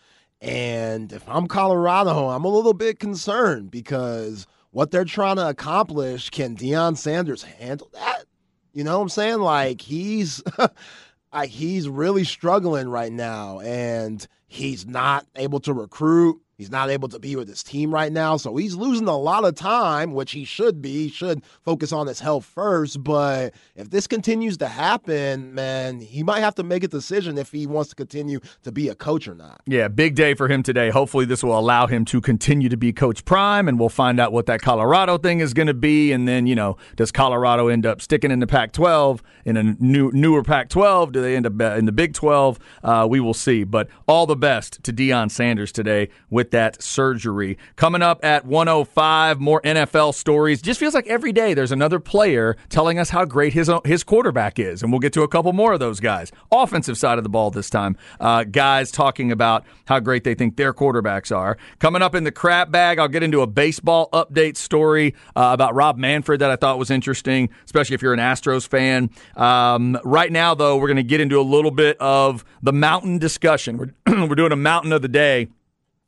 [0.41, 6.31] And if I'm Colorado, I'm a little bit concerned because what they're trying to accomplish,
[6.31, 8.25] can Deion Sanders handle that?
[8.73, 9.41] You know what I'm saying?
[9.41, 10.43] Like he's
[11.35, 16.40] like he's really struggling right now and he's not able to recruit.
[16.57, 18.37] He's not able to be with his team right now.
[18.37, 21.05] So he's losing a lot of time, which he should be.
[21.05, 23.03] He should focus on his health first.
[23.03, 27.51] But if this continues to happen, man, he might have to make a decision if
[27.51, 29.62] he wants to continue to be a coach or not.
[29.67, 30.90] Yeah, big day for him today.
[30.90, 34.33] Hopefully, this will allow him to continue to be Coach Prime, and we'll find out
[34.33, 36.12] what that Colorado thing is going to be.
[36.12, 39.62] And then, you know, does Colorado end up sticking in the Pac 12 in a
[39.62, 41.11] new newer Pac 12?
[41.11, 42.61] Do they end up in the Big 12?
[42.85, 43.64] Uh, we will see.
[43.64, 47.57] But all the best to Deion Sanders today with that surgery.
[47.77, 50.61] Coming up at 105, more NFL stories.
[50.61, 54.59] Just feels like every day there's another player telling us how great his his quarterback
[54.59, 56.31] is, and we'll get to a couple more of those guys.
[56.53, 60.57] Offensive side of the ball this time, uh, guys talking about how great they think
[60.57, 61.57] their quarterbacks are.
[61.79, 65.75] Coming up in the crap bag, I'll get into a baseball update story uh, about
[65.75, 69.09] Rob Manfred that I thought was interesting, especially if you're an Astros fan.
[69.37, 73.17] Um, right now, though, we're going to get into a little bit of the mountain
[73.17, 73.79] discussion.
[73.79, 73.95] We're,
[74.35, 75.47] we're doing a mountain of the day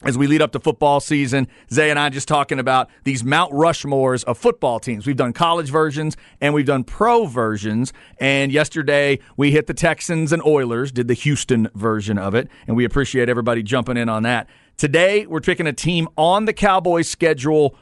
[0.03, 3.53] as we lead up to football season, Zay and I just talking about these Mount
[3.53, 5.07] Rushmores of football teams.
[5.07, 7.93] We've done college versions and we've done pro versions.
[8.19, 12.77] And yesterday we hit the Texans and Oilers, did the Houston version of it, and
[12.77, 14.49] we appreciate everybody jumping in on that.
[14.77, 17.77] Today we're picking a team on the Cowboys schedule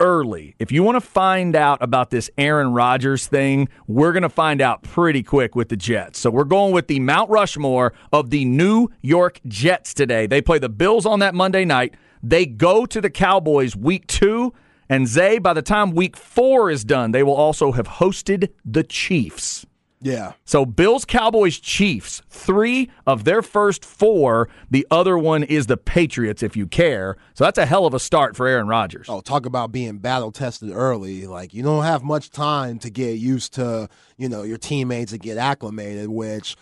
[0.00, 0.56] early.
[0.58, 4.60] If you want to find out about this Aaron Rodgers thing, we're going to find
[4.60, 6.18] out pretty quick with the Jets.
[6.18, 10.26] So we're going with the Mount Rushmore of the New York Jets today.
[10.26, 11.94] They play the Bills on that Monday night.
[12.22, 14.52] They go to the Cowboys week two.
[14.88, 18.82] And Zay, by the time week four is done, they will also have hosted the
[18.82, 19.64] Chiefs.
[20.02, 20.32] Yeah.
[20.44, 24.48] So Bills, Cowboys, Chiefs, three of their first four.
[24.70, 27.16] The other one is the Patriots, if you care.
[27.34, 29.06] So that's a hell of a start for Aaron Rodgers.
[29.08, 31.26] Oh, talk about being battle tested early.
[31.26, 35.20] Like you don't have much time to get used to, you know, your teammates and
[35.20, 36.56] get acclimated, which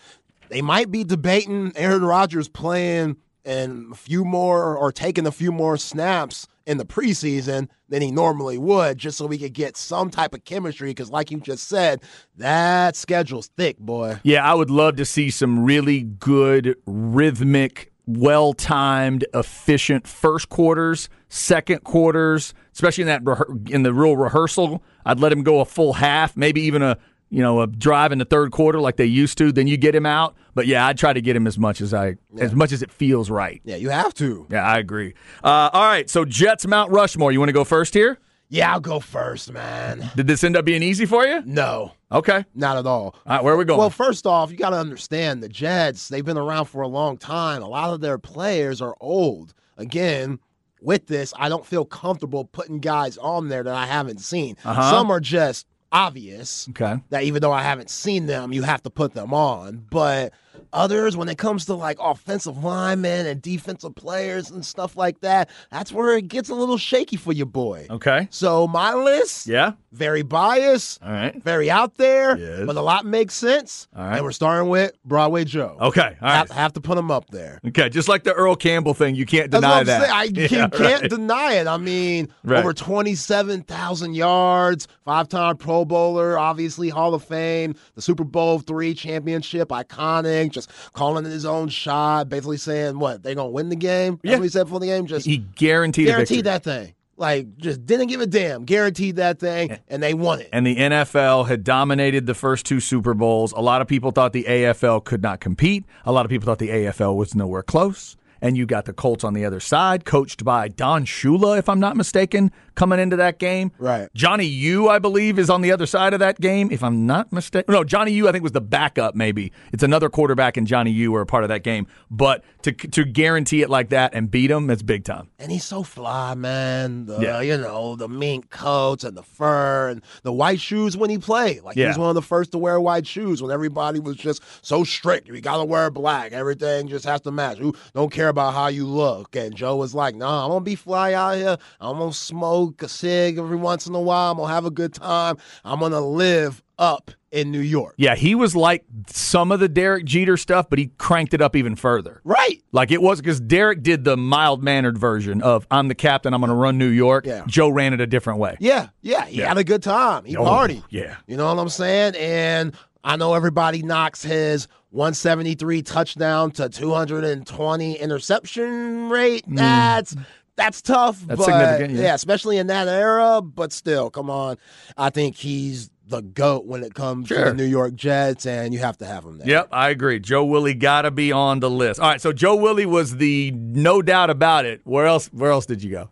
[0.49, 5.53] they might be debating Aaron Rodgers playing and a few more or taking a few
[5.53, 10.11] more snaps in the preseason than he normally would, just so we could get some
[10.11, 10.91] type of chemistry.
[10.91, 12.03] Because, like you just said,
[12.37, 14.21] that schedule's thick, boy.
[14.23, 21.09] Yeah, I would love to see some really good rhythmic, well timed, efficient first quarters,
[21.31, 23.23] second quarters, especially in that
[23.71, 24.83] in the real rehearsal.
[25.07, 26.99] I'd let him go a full half, maybe even a
[27.31, 29.53] you know a drive in the third quarter like they used to.
[29.53, 30.35] Then you get him out.
[30.55, 32.91] But yeah, I'd try to get him as much as I as much as it
[32.91, 33.61] feels right.
[33.65, 34.47] Yeah, you have to.
[34.51, 35.15] Yeah, I agree.
[35.45, 37.31] Uh, all right, so Jets Mount Rushmore.
[37.33, 38.19] You want to go first here?
[38.51, 40.11] Yeah, I'll go first, man.
[40.17, 41.43] Did this end up being easy for you?
[41.45, 42.47] No, Okay.
[42.55, 43.15] not at all.
[43.27, 43.79] All right, where are we going?
[43.79, 47.19] Well, first off, you got to understand the Jets, they've been around for a long
[47.19, 47.61] time.
[47.63, 49.53] A lot of their players are old.
[49.77, 50.39] Again,
[50.81, 54.57] with this, I don't feel comfortable putting guys on there that I haven't seen.
[54.65, 54.91] Uh-huh.
[54.93, 57.01] Some are just obvious okay.
[57.11, 59.87] that even though I haven't seen them, you have to put them on.
[59.91, 60.33] But
[60.73, 65.49] others, when it comes to like offensive linemen and defensive players and stuff like that,
[65.71, 67.87] that's where it gets a little shaky for your boy.
[67.91, 68.29] Okay.
[68.31, 69.73] So my list, Yeah.
[69.93, 71.43] very biased, All right.
[71.43, 72.67] very out there, Yes.
[72.67, 73.89] but a lot makes sense.
[73.97, 74.17] All right.
[74.17, 75.77] And we're starting with Broadway Joe.
[75.81, 76.01] Okay.
[76.01, 76.37] All right.
[76.39, 77.61] Have, have to put him up there.
[77.67, 80.01] Okay, just like the Earl Campbell thing, you can't deny that.
[80.03, 80.13] saying.
[80.13, 81.67] I Yeah, can, can't deny it.
[81.67, 82.59] I mean, Right.
[82.61, 88.95] over 27,000 yards, five time Pro Bowler, obviously Hall of Fame, the Super Bowl three
[88.95, 94.21] championship, iconic, just calling his own shot, basically saying, what, they're to win the game?
[94.23, 94.41] Yeah.
[94.41, 95.07] he said for the game?
[95.07, 96.95] Just He guaranteed guaranteed that thing.
[97.17, 98.65] Like, just didn't give a damn.
[98.65, 100.51] Guaranteed that thing, and they won it.
[100.53, 103.51] And the NFL had dominated the first two Super Bowls.
[103.53, 105.85] A lot of people thought the AFL could not compete.
[106.05, 108.17] A lot of people thought the AFL was nowhere close.
[108.41, 111.81] And you got the Colts on the other side, coached by Don Shula, if I'm
[111.81, 113.73] not mistaken, coming into that game.
[113.79, 114.09] Right.
[114.15, 117.33] Johnny U, I believe, is on the other side of that game, if I'm not
[117.33, 117.73] mistaken.
[117.73, 119.53] No, Johnny U, I think, was the backup, maybe.
[119.73, 121.87] It's another quarterback and Johnny U were a part of that game.
[122.11, 125.29] But to to guarantee it like that and beat them, that's big time.
[125.39, 127.07] And he's so fly, man.
[127.07, 127.41] The, Yeah.
[127.41, 131.63] You know, the mink coats and the fur and the white shoes when he played.
[131.63, 134.43] Like, he was one of the first to wear white shoes when everybody was just
[134.63, 135.29] so strict.
[135.29, 136.33] You got to wear black.
[136.33, 137.59] Everything just has to match.
[137.59, 139.35] Who don't care about how you look.
[139.37, 141.57] And Joe was like, nah, I'm going to be fly out here.
[141.81, 144.31] I'm going to smoke a cig every once in a while.
[144.33, 145.37] I'm going to have a good time.
[145.65, 147.95] I'm going to live up in New York.
[147.99, 151.57] Yeah, he was like some of the Derek Jeter stuff, but he cranked it up
[151.57, 152.23] even further.
[152.25, 152.63] Right.
[152.73, 156.41] Like it was because Derek did the mild mannered version of I'm the captain, I'm
[156.41, 157.27] going to run New York.
[157.27, 157.43] Yeah.
[157.47, 158.57] Joe ran it a different way.
[158.61, 159.49] Yeah, yeah, he Yeah.
[159.49, 160.25] had a good time.
[160.25, 160.83] He Oh, partied.
[160.89, 161.17] yeah.
[161.27, 162.15] You know what I'm saying?
[162.17, 162.75] And
[163.09, 169.45] I know everybody knocks his 173 touchdown to 220 interception rate.
[169.49, 170.15] That's
[170.57, 171.19] that's tough.
[171.21, 171.27] Mm.
[171.29, 172.15] That's but, significant, yeah.
[172.15, 173.41] especially in that era.
[173.41, 174.59] But still, come on.
[174.99, 178.81] I think he's the goat when it comes to the New York Jets, and you
[178.81, 179.49] have to have him there.
[179.49, 180.21] Yep, I agree.
[180.21, 182.01] Joe Willie got to be on the list.
[182.01, 184.83] All right, so Joe Willie was the no doubt about it.
[184.85, 185.29] Where else?
[185.29, 186.11] Where else did you go?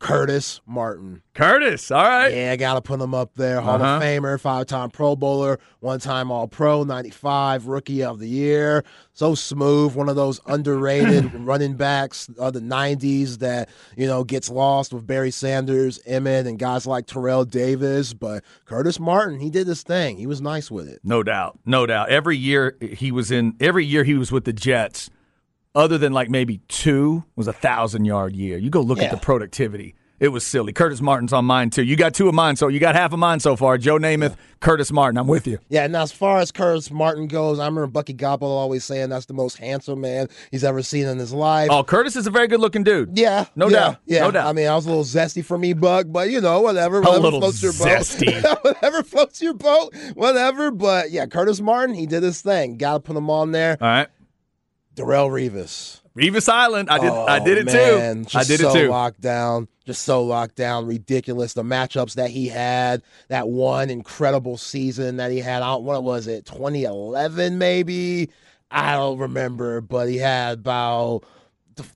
[0.00, 1.20] Curtis Martin.
[1.34, 1.90] Curtis.
[1.90, 2.28] All right.
[2.34, 3.60] Yeah, I gotta put him up there.
[3.60, 3.96] Hall Uh-huh.
[3.96, 8.82] of Famer, five time Pro Bowler, one time All Pro, 95, Rookie of the Year.
[9.12, 14.48] So smooth, one of those underrated running backs of the 90s that, you know, gets
[14.48, 18.14] lost with Barry Sanders, Emmitt, and guys like Terrell Davis.
[18.14, 20.16] But Curtis Martin, he did his thing.
[20.16, 21.00] He was nice with it.
[21.04, 21.58] No doubt.
[21.66, 22.08] No doubt.
[22.08, 23.54] Every year he was in.
[23.60, 25.10] Every year he was with the Jets.
[25.74, 28.58] Other than like maybe two was a thousand yard year.
[28.58, 29.94] You go look at the productivity.
[30.20, 30.74] It was silly.
[30.74, 31.82] Curtis Martin's on mine too.
[31.82, 33.78] You got two of mine, so you got half of mine so far.
[33.78, 35.16] Joe Namath, Curtis Martin.
[35.16, 35.58] I'm with you.
[35.70, 39.24] Yeah, now as far as Curtis Martin goes, I remember Bucky Godbolt always saying that's
[39.24, 41.70] the most handsome man he's ever seen in his life.
[41.70, 43.16] Oh, Curtis is a very good looking dude.
[43.16, 43.96] Yeah, No yeah, doubt.
[44.04, 44.46] Yeah, No doubt.
[44.48, 47.00] I mean, I was a little zesty for me, Buck, but you know, whatever.
[47.00, 48.42] Whatever little floats your zesty.
[48.42, 48.58] boat.
[48.62, 49.94] whatever floats your boat.
[50.14, 50.70] Whatever.
[50.70, 52.76] But yeah, Curtis Martin, he did his thing.
[52.76, 53.78] Got to put him on there.
[53.80, 54.08] All right.
[55.00, 56.00] Darrelle Revis.
[56.16, 56.90] Revis Island.
[56.90, 57.10] I did.
[57.12, 58.38] I Oh, did it man, too.
[58.38, 58.88] I did so it too.
[58.88, 59.68] locked down.
[59.86, 60.86] Just so locked down.
[60.86, 61.52] Ridiculous.
[61.54, 63.02] The matchups that he had.
[63.28, 65.62] That one incredible season that he had.
[65.62, 66.46] I don't, what was it?
[66.46, 68.30] 2011 maybe.
[68.72, 71.22] I don't remember, but he had about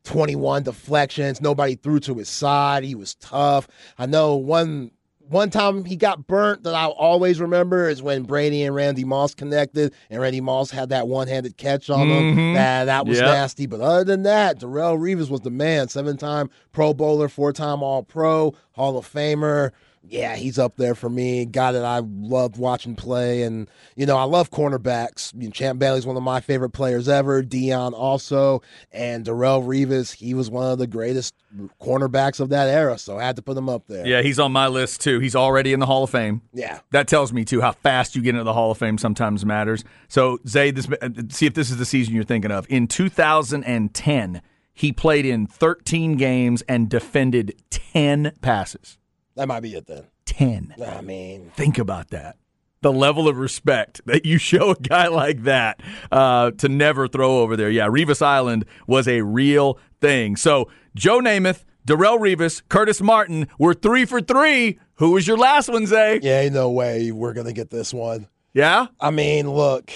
[0.04, 1.40] 21 deflections.
[1.40, 2.84] Nobody threw to his side.
[2.84, 3.68] He was tough.
[3.98, 4.90] I know one
[5.28, 9.34] one time he got burnt that I'll always remember is when Brady and Randy Moss
[9.34, 12.36] connected, and Randy Moss had that one-handed catch on him.
[12.36, 12.54] Mhm.
[12.54, 13.26] That was Yep.
[13.26, 13.66] nasty.
[13.66, 15.88] But other than that, Darrelle Revis was the man.
[15.88, 19.70] Seven-time Pro Bowler, four-time All-Pro, Hall of Famer.
[20.08, 21.44] Yeah, he's up there for me.
[21.46, 25.32] Guy that I loved watching play, and you know I love cornerbacks.
[25.34, 27.42] You know, Champ Bailey's one of my favorite players ever.
[27.42, 28.62] Deion also,
[28.92, 30.14] and Darrelle Revis.
[30.14, 31.34] He was one of the greatest
[31.80, 34.06] cornerbacks of that era, so I had to put him up there.
[34.06, 35.20] Yeah, he's on my list too.
[35.20, 36.42] He's already in the Hall of Fame.
[36.52, 36.80] Yeah.
[36.90, 39.84] That tells me too how fast you get into the Hall of Fame sometimes matters.
[40.08, 42.66] So Zay, this uh, see if this is the season you're thinking of.
[42.68, 44.42] In 2010,
[44.74, 48.98] he played in 13 games and defended 10 passes.
[49.36, 50.04] That might be it then.
[50.26, 50.74] 10.
[50.86, 52.36] I mean, Think about that.
[52.82, 55.80] The level of respect that you show a guy like that
[56.12, 57.70] uh, to never throw over there.
[57.70, 60.36] Yeah, Revis Island was a real thing.
[60.36, 64.78] So Joe Namath, Darrelle Revis, Curtis Martin were three for three.
[64.96, 66.20] Who was your last one, Zay?
[66.22, 68.28] yeah, ain't no way we're gonna get this one.
[68.52, 68.86] Yeah?
[69.00, 69.90] I mean, look,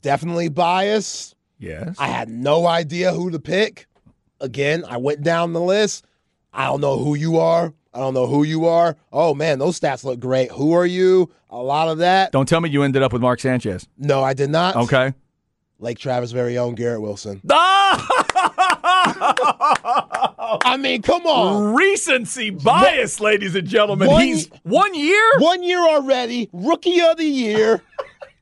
[0.00, 1.36] definitely biased.
[1.58, 1.94] Yes.
[1.98, 3.86] I had no idea who to pick.
[4.40, 6.04] Again, I went down the list.
[6.52, 7.72] I don't know who you are.
[7.94, 8.96] I don't know who you are.
[9.12, 10.50] Oh man, those stats look great.
[10.52, 11.30] Who are you?
[11.50, 12.32] A lot of that.
[12.32, 13.86] Don't tell me you ended up with Mark Sanchez.
[13.98, 14.76] No, I did not.
[14.76, 15.12] Okay.
[15.78, 17.40] Lake Travis' very own Garrett Wilson.
[19.44, 21.74] I mean, come on.
[21.74, 24.08] Recency bias, ladies and gentlemen.
[24.08, 25.22] One- He's one year?
[25.38, 27.82] One year already, rookie of the year.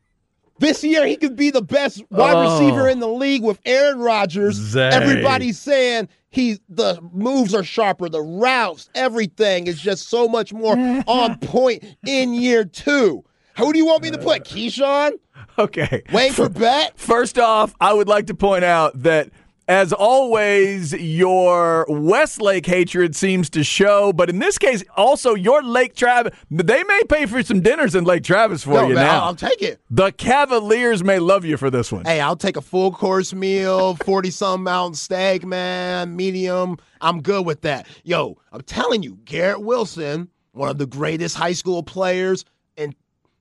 [0.58, 2.52] this year he could be the best wide Oh.
[2.60, 4.54] receiver in the league with Aaron Rodgers.
[4.56, 4.88] Zay.
[4.90, 10.76] Everybody's saying he the moves are sharper, the routes, everything is just so much more
[11.06, 13.24] on point in year two.
[13.58, 14.42] Who do you want me to put?
[14.42, 15.12] Uh, Keyshawn?
[15.58, 16.02] Okay.
[16.12, 16.92] Wayne Chrebet?
[16.96, 19.30] First off, I would like to point out that
[19.70, 25.94] as always, your Westlake hatred seems to show, but in this case, also your Lake
[25.94, 26.34] Travis.
[26.50, 29.26] They may pay for some dinners in Lake Travis for No, you man, now.
[29.26, 29.80] I'll, take it.
[29.88, 32.04] the Cavaliers may love you for this one.
[32.04, 36.76] Hey, I'll take a full course meal, 40 some mountain steak, man, medium.
[37.00, 37.86] I'm good with that.
[38.02, 42.44] Yo, I'm telling you, Garrett Wilson, one of the greatest high school players
[42.76, 42.92] in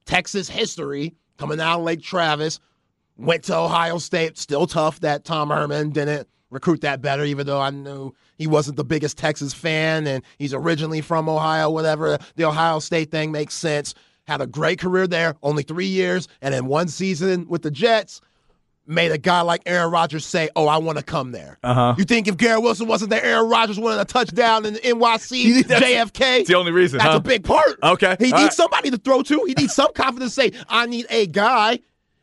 [0.05, 2.59] Texas history, coming out of Lake Travis,
[3.19, 4.37] went to Ohio State.
[4.37, 8.77] Still tough that Tom Herman didn't recruit that better, even though I knew he wasn't
[8.77, 12.17] the biggest Texas fan and he's originally from Ohio, whatever.
[12.35, 13.93] The Ohio State thing makes sense.
[14.27, 18.21] Had a great career there, only three years, and then one season with the Jets
[18.85, 21.95] made a guy like Aaron Rodgers say, "Oh, I want to come there." Uh-huh.
[21.97, 25.63] You think if Garrett Wilson wasn't there, Aaron Rodgers wanted a touchdown in the NYC,
[25.63, 26.45] JFK?
[26.45, 26.99] The only reason.
[26.99, 27.17] That's huh?
[27.17, 27.79] a big part.
[27.81, 28.53] Okay, He all needs right.
[28.53, 29.43] somebody to throw to.
[29.47, 31.79] He needs some confidence to say, I need a guy.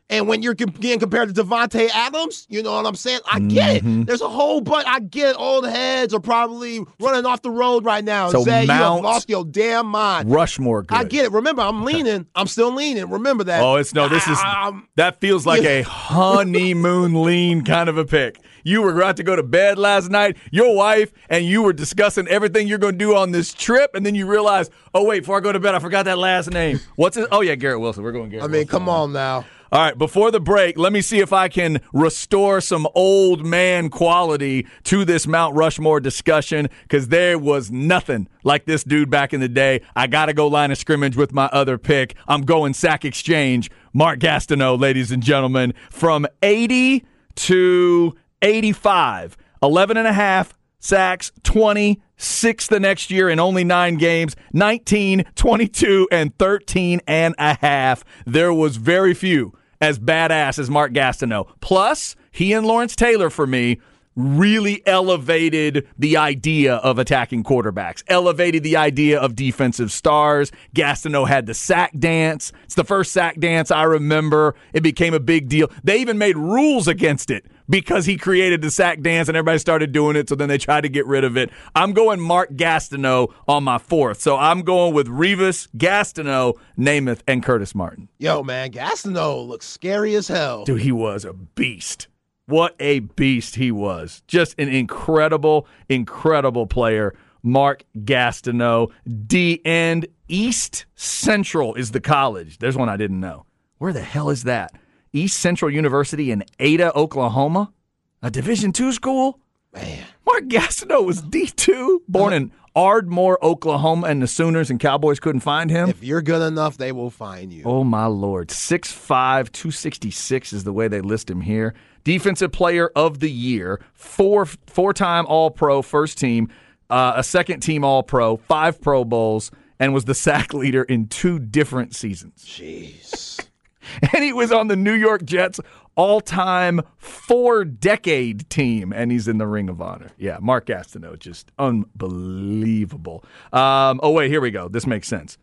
[0.09, 3.19] And when you're getting compared to Davante Adams, you know what I'm saying?
[3.29, 4.01] I get Mm-hmm.
[4.03, 4.07] it.
[4.07, 4.87] There's a whole bunch.
[4.87, 5.35] I get it.
[5.37, 8.29] Old heads are probably running off the road right now.
[8.29, 10.31] So Zay, you have Mount- lost your damn mind.
[10.31, 10.83] Rushmore.
[10.83, 10.97] Good.
[10.97, 11.31] I get it.
[11.33, 12.25] Remember, I'm leaning.
[12.35, 13.09] I'm still leaning.
[13.09, 13.61] Remember that.
[13.61, 14.07] Oh, it's no.
[14.07, 18.39] This is Um, that feels like a honeymoon lean kind of a pick.
[18.63, 22.27] You were about to go to bed last night, your wife, and you were discussing
[22.27, 25.37] everything you're going to do on this trip, and then you realize, oh wait, before
[25.37, 26.79] I go to bed, I forgot that last name.
[26.95, 27.27] What's it?
[27.31, 28.03] Oh yeah, Garrett Wilson.
[28.03, 28.43] We're going Garrett.
[28.43, 28.67] I mean, Wilson.
[28.71, 29.45] come on now.
[29.69, 33.89] All right, before the break, let me see if I can restore some old man
[33.89, 39.41] quality to this Mount Rushmore discussion because there was nothing like this dude back in
[39.41, 39.81] the day.
[39.93, 42.15] I got to go line of scrimmage with my other pick.
[42.29, 43.69] I'm going sack exchange.
[43.91, 52.01] Mark Gastineau, ladies and gentlemen, from 80 to 85, 11 and a half sacks, 20,
[52.17, 58.03] six the next year in only nine games, 19, 22, and 13 and a half.
[58.25, 61.47] There was very few as badass as Mark Gastineau.
[61.61, 63.79] Plus, he and Lawrence Taylor, for me,
[64.17, 70.51] really elevated the idea of attacking quarterbacks, elevated the idea of defensive stars.
[70.75, 72.51] Gastineau had the sack dance.
[72.65, 74.55] It's the first sack dance I remember.
[74.73, 75.69] It became a big deal.
[75.83, 79.91] They even made rules against it because he created the sack dance and everybody started
[79.91, 80.29] doing it.
[80.29, 81.51] So then they tried to get rid of it.
[81.75, 84.19] I'm going Mark Gastineau on my fourth.
[84.19, 88.09] So I'm going with Revis, Gastineau, Namath, and Curtis Martin.
[88.17, 90.65] Yo, man, Gastineau looks scary as hell.
[90.65, 92.07] Dude, he was a beast.
[92.47, 94.23] What a beast he was.
[94.25, 97.13] Just an incredible, incredible player.
[97.43, 98.91] Mark Gastineau,
[99.27, 100.07] D end.
[100.29, 102.57] East Central is the college.
[102.59, 103.45] There's one I didn't know.
[103.79, 104.71] Where the hell is that?
[105.11, 107.73] East Central University in Ada, Oklahoma?
[108.21, 109.39] A Division two school?
[109.73, 110.03] Man.
[110.25, 115.71] Mark Gastineau was D2, born in Ardmore, Oklahoma, and the Sooners and Cowboys couldn't find
[115.71, 115.89] him.
[115.89, 117.63] If you're good enough, they will find you.
[117.65, 118.49] Oh my lord.
[118.49, 121.73] 6'5, 266 is the way they list him here.
[122.03, 126.49] Defensive player of the year, four four time all pro first team,
[126.89, 131.07] uh, a second team all pro, five Pro Bowls, and was the sack leader in
[131.07, 132.45] two different seasons.
[132.45, 133.47] Jeez.
[134.13, 135.59] and he was on the New York Jets
[135.95, 140.11] all time four decade team, and he's in the Ring of Honor.
[140.17, 143.23] Yeah, Mark Gastineau, just unbelievable.
[143.51, 144.67] Um, oh, wait, here we go.
[144.67, 145.37] This makes sense.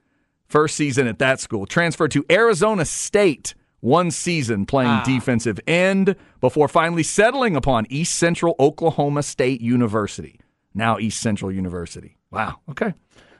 [0.46, 3.54] First season at that school, transferred to Arizona State.
[3.80, 5.02] One season playing ah.
[5.04, 10.40] defensive end before finally settling upon East Central Oklahoma State University.
[10.72, 12.16] Now East Central University.
[12.30, 12.60] Wow.
[12.70, 12.94] Okay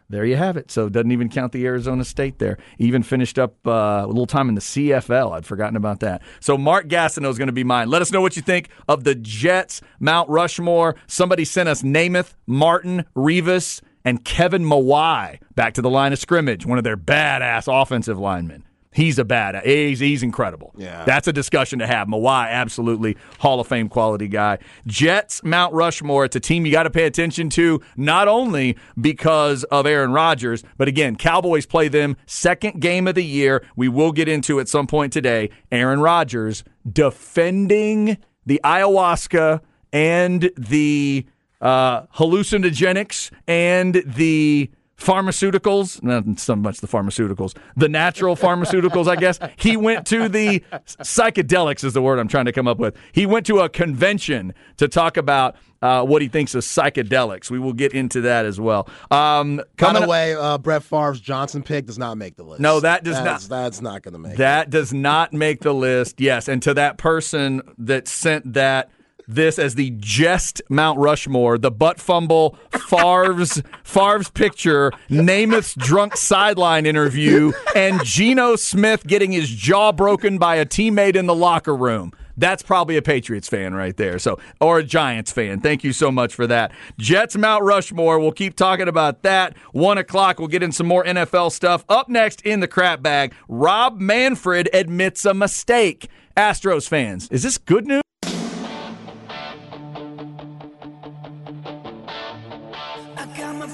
[0.09, 0.71] there you have it.
[0.71, 2.59] So it doesn't even count the Arizona State there.
[2.79, 5.33] Even finished up uh, a little time in the CFL.
[5.33, 6.23] I'd forgotten about that.
[6.41, 7.89] So Mark Gastineau is going to be mine.
[7.89, 10.97] Let us know what you think of the Jets, Mount Rushmore.
[11.07, 16.67] Somebody sent us Namath, Martin, Revis, and Kevin Mawae back to the line of scrimmage,
[16.67, 18.65] one of their badass offensive linemen.
[18.95, 19.61] He's a bad.
[19.65, 20.73] He's, he's incredible.
[20.77, 21.05] Yeah.
[21.05, 22.07] That's a discussion to have.
[22.07, 24.59] Mawae, absolutely Hall of Fame quality guy.
[24.87, 26.25] Jets, Mount Rushmore.
[26.27, 30.63] It's a team you got to pay attention to, not only because of Aaron Rodgers,
[30.77, 33.65] but again, Cowboys play them second game of the year.
[33.75, 35.51] We will get into at some point today.
[35.73, 39.61] Aaron Rodgers defending the ayahuasca
[39.93, 41.27] and the
[41.61, 49.39] uh, hallucinogenics and the pharmaceuticals, not so much the pharmaceuticals, the natural pharmaceuticals, I guess.
[49.57, 52.97] He went to the psychedelics, is the word I'm trying to come up with.
[53.13, 57.51] He went to a convention to talk about uh, what he thinks of psychedelics.
[57.51, 58.89] We will get into that as well.
[59.11, 62.61] Um, By the way, uh, Brett Favre's Johnson pick does not make the list.
[62.61, 63.63] No, that does that's, not.
[63.63, 64.37] That's not going to make.
[64.37, 64.71] That it.
[64.71, 66.21] does not make the list.
[66.21, 68.91] Yes, and to that person that sent that
[69.27, 76.87] this as the jest Mount Rushmore, the butt fumble, Favre's Favre's picture, Namath's drunk sideline
[76.87, 82.12] interview, and Geno Smith getting his jaw broken by a teammate in the locker room.
[82.37, 84.18] That's probably a Patriots fan right there.
[84.18, 85.61] So, or a Giants fan.
[85.61, 86.72] Thank you so much for that.
[86.99, 88.18] Jets Mount Rushmore.
[88.18, 89.57] We'll keep talking about that.
[89.72, 90.39] One o'clock.
[90.39, 91.85] We'll get in some more NFL stuff.
[91.89, 96.09] Up next in the crap bag, Rob Manfred admits a mistake.
[96.37, 98.04] Astros fans, is this good news?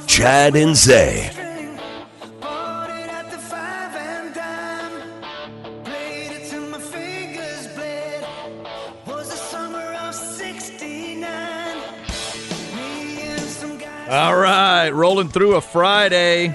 [0.07, 1.31] Chad and Zay.
[14.09, 16.49] All right, rolling through a Friday.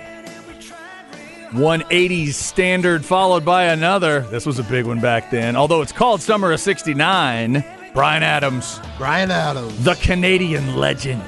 [1.54, 4.22] One 80s standard followed by another.
[4.22, 5.56] This was a big one back then.
[5.56, 7.64] Although it's called Summer of 69.
[7.94, 8.82] Bryan Adams.
[8.98, 9.82] Bryan Adams.
[9.86, 11.24] The Canadian legend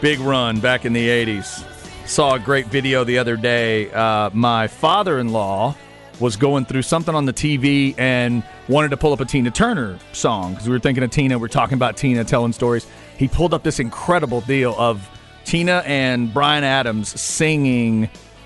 [0.00, 1.64] big run back in the 80s.
[2.06, 3.90] Saw a great video the other day.
[3.92, 5.74] Uh, my father in law
[6.20, 9.98] was going through something on the TV and wanted to pull up a Tina Turner
[10.12, 11.38] song because we were thinking of Tina.
[11.38, 12.86] We are talking about Tina telling stories.
[13.16, 15.08] He pulled up this incredible deal of
[15.44, 18.04] Tina and Bryan Adams singing.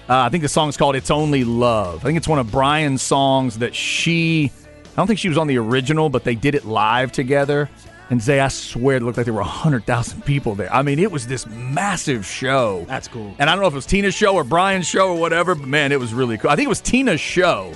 [0.08, 2.00] Uh, I think the song's called It's Only Love.
[2.00, 4.50] I think it's one of Bryan's songs that she.
[4.92, 7.70] I don't think she was on the original, but they did it live together.
[8.10, 10.72] And Zay, I swear it looked like there were 100,000 people there.
[10.72, 12.84] I mean, it was this massive show.
[12.86, 13.34] That's cool.
[13.38, 15.66] And I don't know if it was Tina's show or Bryan's show or whatever, but
[15.66, 16.50] man, it was really cool.
[16.50, 17.72] I think it was Tina's show.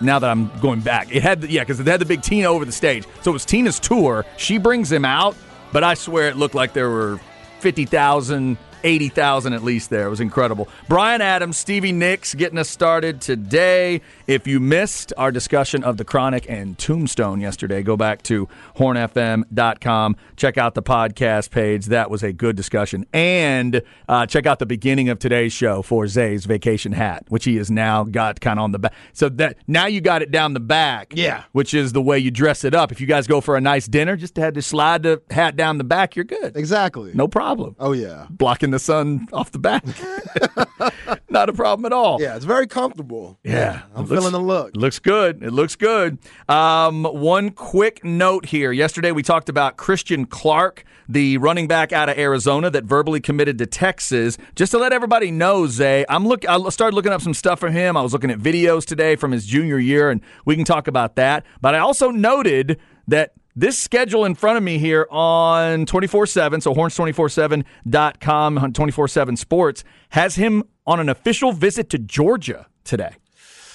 [0.00, 2.48] Now that I'm going back, it had the, yeah, because it had the big Tina
[2.48, 3.06] over the stage.
[3.22, 4.26] So it was Tina's tour.
[4.36, 5.34] She brings him out,
[5.72, 7.18] but I swear it looked like there were
[7.60, 10.06] 50,000 80,000 at least there.
[10.06, 10.68] It was incredible.
[10.88, 14.00] Bryan Adams, Stevie Nicks getting us started today.
[14.26, 20.16] If you missed our discussion of the Chronic and Tombstone yesterday, go back to hornfm.com.
[20.36, 21.86] Check out the podcast page.
[21.86, 23.06] That was a good discussion.
[23.12, 27.56] And uh, check out the beginning of today's show for Zay's vacation hat, which he
[27.56, 28.94] has now got kind of on the back.
[29.12, 31.12] So that now you got it down the back.
[31.14, 31.44] Yeah.
[31.52, 32.92] Which is the way you dress it up.
[32.92, 35.78] If you guys go for a nice dinner, just had to slide the hat down
[35.78, 36.56] the back, you're good.
[36.56, 37.12] Exactly.
[37.14, 37.76] No problem.
[37.78, 38.26] Oh, yeah.
[38.30, 39.84] Blocking the sun off the back.
[41.30, 42.20] Not a problem at all.
[42.20, 43.38] Yeah, it's very comfortable.
[43.42, 43.82] Yeah.
[43.94, 44.76] I'm feeling the look.
[44.76, 45.42] Looks good.
[45.42, 46.18] It looks good.
[46.48, 48.72] Um, one quick note here.
[48.72, 53.58] Yesterday we talked about Christian Clark, the running back out of Arizona that verbally committed
[53.58, 54.38] to Texas.
[54.54, 56.48] Just to let everybody know, Zay, I'm look.
[56.48, 57.96] I started looking up some stuff for him.
[57.96, 61.16] I was looking at videos today from his junior year, and we can talk about
[61.16, 61.44] that.
[61.60, 66.60] But I also noted that this schedule in front of me here on 24 7,
[66.60, 73.16] so horns247.com, 24 7 sports, has him on an official visit to Georgia today.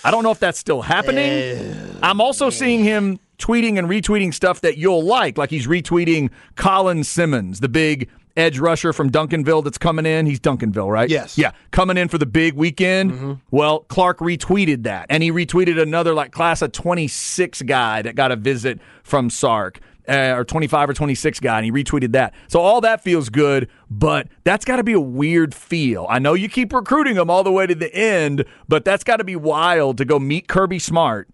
[0.03, 1.29] I don't know if that's still happening.
[1.31, 1.73] Eh.
[2.01, 7.03] I'm also seeing him tweeting and retweeting stuff that you'll like, like he's retweeting Colin
[7.03, 10.25] Simmons, the big edge rusher from Duncanville that's coming in.
[10.25, 11.09] He's Duncanville, right?
[11.09, 11.37] Yes.
[11.37, 13.11] Yeah, coming in for the big weekend.
[13.11, 13.33] Mm-hmm.
[13.51, 18.31] Well, Clark retweeted that, and he retweeted another like class of 26 guy that got
[18.31, 22.33] a visit from Sark uh, or 25 or 26 guy, and he retweeted that.
[22.47, 26.05] So all that feels good, but that's got to be a weird feel.
[26.09, 29.17] I know you keep recruiting them all the way to the end, but that's got
[29.17, 31.29] to be wild to go meet Kirby Smart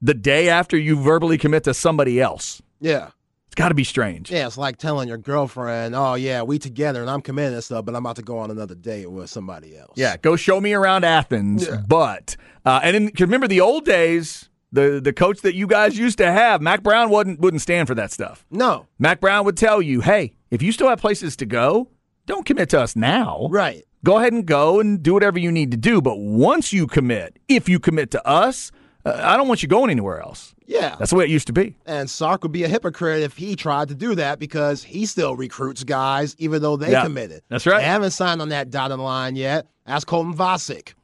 [0.00, 2.60] the day after you verbally commit to somebody else.
[2.80, 3.10] Yeah.
[3.52, 4.30] It's got to be strange.
[4.30, 7.84] Yeah, it's like telling your girlfriend, "Oh yeah, we together and I'm committed and stuff,
[7.84, 10.72] but I'm about to go on another date with somebody else." Yeah, go show me
[10.72, 11.66] around Athens.
[11.66, 11.82] Yeah.
[11.86, 16.32] But uh, and remember the old days, the the coach that you guys used to
[16.32, 18.46] have, Mack Brown wouldn't wouldn't stand for that stuff.
[18.50, 18.86] No.
[18.98, 21.90] Mack Brown would tell you, "Hey, if you still have places to go,
[22.24, 23.48] don't commit to us now.
[23.50, 23.84] Right.
[24.02, 26.00] Go ahead and go and do whatever you need to do.
[26.00, 28.72] But once you commit, if you commit to us,
[29.04, 30.54] uh, I don't want you going anywhere else.
[30.66, 30.96] Yeah.
[30.98, 31.76] That's the way it used to be.
[31.86, 35.36] and Sark would be a hypocrite if he tried to do that because he still
[35.36, 37.42] recruits guys even though they Yeah, committed.
[37.48, 37.78] that's right.
[37.80, 39.66] They haven't signed on that dotted line yet.
[39.86, 40.94] Ask Colton Vasek.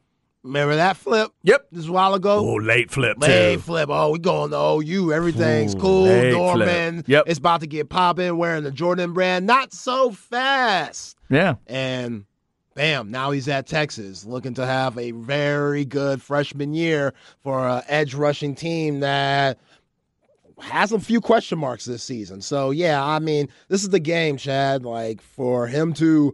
[0.41, 1.31] Remember that flip?
[1.43, 1.67] Yep.
[1.73, 2.39] Just a while ago.
[2.39, 3.59] Oh, late flip Late too.
[3.59, 3.89] flip.
[3.91, 5.11] Oh, we going to OU.
[5.11, 6.05] Everything's Ooh, cool.
[6.31, 6.93] Norman.
[7.03, 7.09] flip.
[7.09, 7.23] Yep.
[7.27, 8.37] It's about to get popping.
[8.37, 9.45] Wearing the Jordan brand.
[9.45, 11.17] Not so fast.
[11.29, 11.55] Yeah.
[11.67, 12.23] And
[12.79, 17.13] bam, now he's at Texas, looking to have a very good freshman year
[17.43, 19.59] for an edge rushing team that
[20.61, 22.39] has a few question marks this season.
[22.39, 24.85] So yeah, I mean, this is the game, Chad.
[24.85, 26.33] Like for him to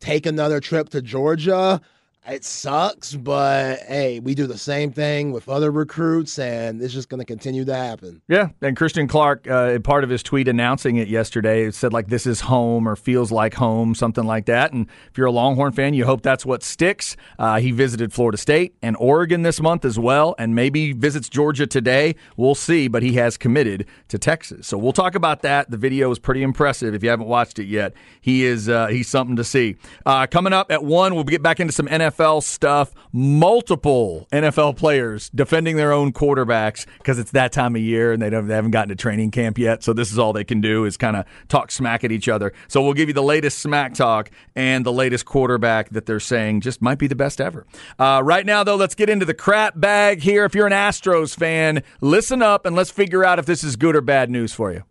[0.00, 1.78] take another trip to Georgia.
[2.24, 7.08] It sucks, but hey, we do the same thing with other recruits, and it's just
[7.08, 8.22] going to continue to happen.
[8.28, 12.24] Yeah, and Christian Clark, uh, part of his tweet announcing it yesterday, said like this
[12.24, 14.72] is home or feels like home, something like that.
[14.72, 17.16] And if you're a Longhorn fan, you hope that's what sticks.
[17.40, 21.66] Uh, he visited Florida State and Oregon this month as well, and maybe visits Georgia
[21.66, 22.14] today.
[22.36, 24.68] We'll see, but he has committed to Texas.
[24.68, 25.72] So we'll talk about that.
[25.72, 26.94] The video is pretty impressive.
[26.94, 29.74] If you haven't watched it yet, he is uh, he's something to see.
[30.06, 32.92] Uh, coming up at one, we'll get back into some NFL stuff.
[33.12, 38.30] Multiple NFL players defending their own quarterbacks because it's that time of year and they,
[38.30, 39.82] don't, they haven't gotten to training camp yet.
[39.82, 42.52] So this is all they can do is kind of talk smack at each other.
[42.68, 46.60] So we'll give you the latest smack talk and the latest quarterback that they're saying
[46.62, 47.66] just might be the best ever.
[47.98, 50.44] Uh, right now, though, let's get into the crap bag here.
[50.44, 53.96] If you're an Astros fan, listen up and let's figure out if this is good
[53.96, 54.84] or bad news for you.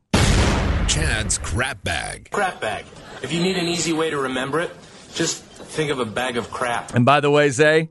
[0.88, 2.30] Chad's crap bag.
[2.32, 2.86] Crap bag.
[3.22, 4.72] If you need an easy way to remember it,
[5.13, 6.93] just think of a bag of crap.
[6.93, 7.89] And by the way, Zay,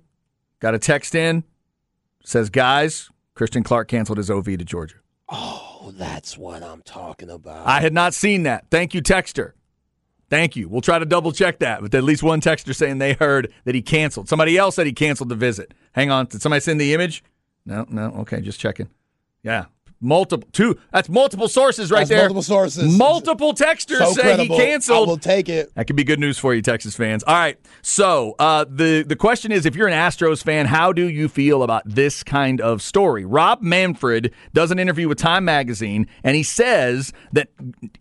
[0.60, 1.44] got a text in.
[2.24, 4.96] Says, guys, Christian Clark canceled his OV to Georgia.
[5.28, 7.66] Oh, that's what I'm talking about.
[7.66, 8.66] I had not seen that.
[8.70, 9.52] Thank you, Texter.
[10.28, 10.68] Thank you.
[10.68, 11.80] We'll try to double check that.
[11.80, 14.28] But at least one texter saying they heard that he canceled.
[14.28, 15.74] Somebody else said he canceled the visit.
[15.92, 16.26] Hang on.
[16.26, 17.24] Did somebody send the image?
[17.66, 18.12] No, no.
[18.20, 18.88] Okay, just checking.
[19.42, 19.66] Yeah.
[20.02, 20.78] Multiple two.
[20.92, 22.18] That's multiple sources right That's there.
[22.20, 22.96] multiple sources.
[22.96, 24.56] Multiple texters so say credible.
[24.56, 25.08] he canceled.
[25.08, 25.74] I will take it.
[25.74, 27.22] That could be good news for you, Texas fans.
[27.24, 27.58] All right.
[27.82, 31.62] So uh, the the question is, if you're an Astros fan, how do you feel
[31.62, 33.26] about this kind of story?
[33.26, 37.48] Rob Manfred does an interview with Time Magazine, and he says that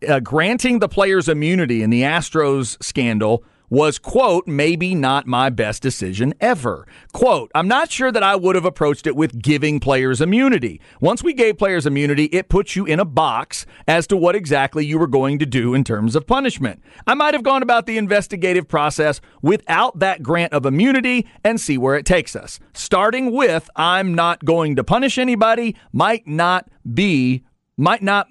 [0.07, 5.81] uh, granting the players immunity in the Astros scandal was, quote, maybe not my best
[5.81, 6.87] decision ever.
[7.13, 10.81] Quote, I'm not sure that I would have approached it with giving players immunity.
[10.99, 14.85] Once we gave players immunity, it puts you in a box as to what exactly
[14.85, 16.81] you were going to do in terms of punishment.
[17.05, 21.77] I might have gone about the investigative process without that grant of immunity and see
[21.77, 22.59] where it takes us.
[22.73, 27.43] Starting with, I'm not going to punish anybody, might not be,
[27.77, 28.27] might not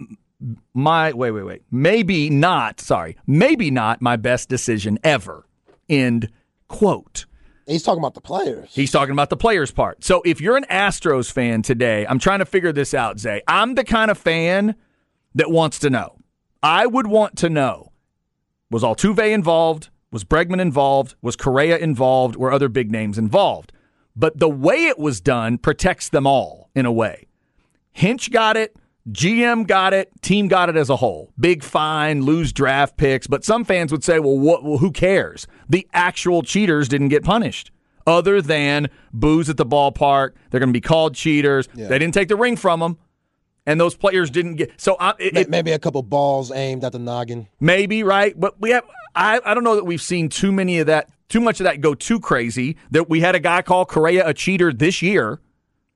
[0.74, 1.62] my wait wait wait.
[1.70, 3.16] Maybe not sorry.
[3.26, 5.46] Maybe not my best decision ever.
[5.88, 6.30] End
[6.68, 7.26] quote.
[7.66, 8.74] He's talking about the players.
[8.74, 10.02] he's talking about the players part.
[10.02, 13.42] So if you're an astros fan today i'm trying to figure this out zay.
[13.46, 14.74] I'm the kind of fan
[15.34, 16.16] that wants to know.
[16.62, 17.92] I would want to know
[18.70, 19.90] was altuve involved?
[20.10, 21.14] Was bregman involved?
[21.22, 22.36] Was correa involved?
[22.36, 23.72] Were other big names involved?
[24.16, 27.28] But the way it was done protects them all in a way.
[27.92, 28.76] Hinch got it
[29.10, 31.32] GM got it, team got it as a whole.
[31.38, 35.46] Big fine, lose draft picks, but some fans would say, well, what, well, who cares?
[35.68, 37.70] The actual cheaters didn't get punished.
[38.06, 41.68] Other than booze at the ballpark, they're going to be called cheaters.
[41.74, 42.98] They didn't take the ring from them,
[43.66, 44.80] and those players didn't get.
[44.80, 47.48] So I, it, it- Maybe a couple balls aimed at the noggin.
[47.60, 48.84] maybe right, but we have.
[49.14, 51.80] I, I don't know that we've seen too many of that, too much of that
[51.80, 52.76] go too crazy.
[52.90, 55.40] That we had a guy call Correa a cheater this year,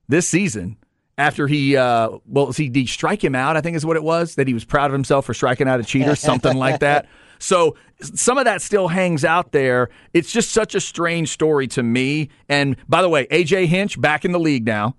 [0.08, 0.76] this season
[1.18, 4.02] after he uh well he did he strike him out i think is what it
[4.02, 7.06] was that he was proud of himself for striking out a cheater something like that
[7.38, 11.82] so some of that still hangs out there it's just such a strange story to
[11.82, 14.96] me and by the way aj hinch back in the league now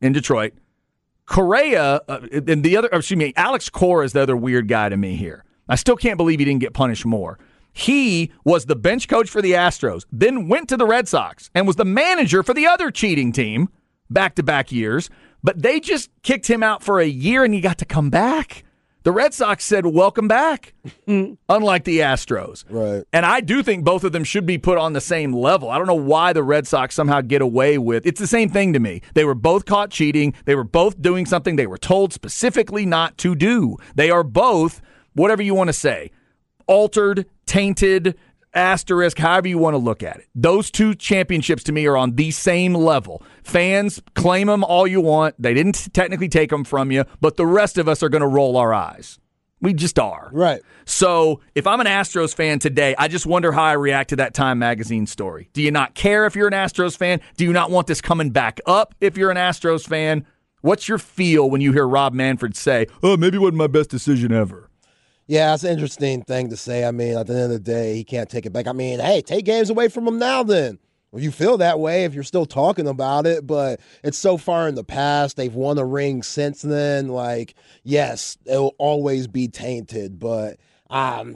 [0.00, 0.52] in detroit
[1.30, 4.96] Correa uh, and the other, excuse me, Alex Cora is the other weird guy to
[4.96, 5.44] me here.
[5.68, 7.38] I still can't believe he didn't get punished more.
[7.72, 11.68] He was the bench coach for the Astros, then went to the Red Sox and
[11.68, 13.68] was the manager for the other cheating team
[14.10, 15.08] back to back years.
[15.42, 18.64] But they just kicked him out for a year and he got to come back.
[19.02, 20.74] The Red Sox said, welcome back,
[21.06, 22.64] unlike the Astros.
[22.68, 23.02] Right.
[23.14, 25.70] And I do think both of them should be put on the same level.
[25.70, 28.74] I don't know why the Red Sox somehow get away with it's the same thing
[28.74, 29.00] to me.
[29.14, 30.34] They were both caught cheating.
[30.44, 33.78] They were both doing something they were told specifically not to do.
[33.94, 34.82] They are both,
[35.14, 36.10] whatever you want to say,
[36.66, 38.18] altered, tainted,
[38.54, 40.28] asterisk, however you want to look at it.
[40.34, 43.22] Those two championships to me are on the same level.
[43.42, 45.34] Fans claim them all you want.
[45.38, 48.28] They didn't technically take them from you, but the rest of us are going to
[48.28, 49.18] roll our eyes.
[49.62, 50.30] We just are.
[50.32, 50.62] Right.
[50.86, 54.32] So if I'm an Astros fan today, I just wonder how I react to that
[54.32, 55.50] Time Magazine story.
[55.52, 57.20] Do you not care if you're an Astros fan?
[57.36, 60.24] Do you not want this coming back up if you're an Astros fan?
[60.62, 63.90] What's your feel when you hear Rob Manfred say, oh, maybe it wasn't my best
[63.90, 64.69] decision ever?
[65.30, 66.84] Yeah, it's an interesting thing to say.
[66.84, 68.66] I mean, at the end of the day, he can't take it back.
[68.66, 70.80] I mean, hey, take games away from him now then.
[71.12, 74.66] Well, you feel that way if you're still talking about it, but it's so far
[74.66, 75.36] in the past.
[75.36, 77.06] They've won a ring since then.
[77.06, 77.54] Like,
[77.84, 80.56] yes, it'll always be tainted, but
[80.90, 81.34] um,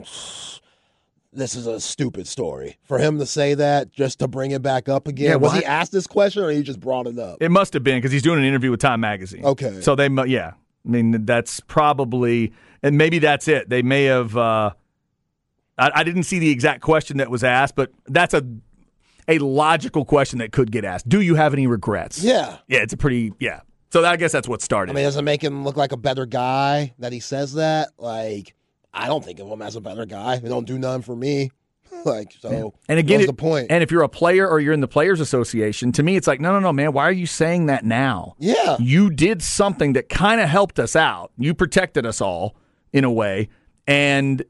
[1.31, 4.89] this is a stupid story for him to say that just to bring it back
[4.89, 5.29] up again.
[5.29, 7.37] Yeah, was well, he asked this question or he just brought it up?
[7.39, 9.45] It must have been because he's doing an interview with Time Magazine.
[9.45, 9.79] Okay.
[9.79, 10.51] So they, yeah.
[10.85, 12.53] I mean, that's probably,
[12.85, 13.67] and maybe that's it.
[13.67, 14.37] They may have.
[14.37, 14.71] Uh,
[15.77, 18.45] I, I didn't see the exact question that was asked, but that's a
[19.27, 21.09] a logical question that could get asked.
[21.09, 22.23] Do you have any regrets?
[22.23, 22.57] Yeah.
[22.67, 23.61] Yeah, it's a pretty yeah.
[23.89, 24.91] So I guess that's what started.
[24.91, 27.89] I mean, does it make him look like a better guy that he says that?
[27.97, 28.53] Like,
[28.93, 30.37] I don't think of him as a better guy.
[30.37, 31.49] He don't do nothing for me.
[32.05, 33.67] like, so and again, it- the point?
[33.71, 36.39] And if you're a player or you're in the players association, to me, it's like,
[36.39, 36.91] no, no, no, man.
[36.93, 38.35] Why are you saying that now?
[38.37, 41.31] yeah, you did something that kind of helped us out.
[41.37, 42.55] You protected us all
[42.95, 43.49] in a way,
[43.85, 44.41] and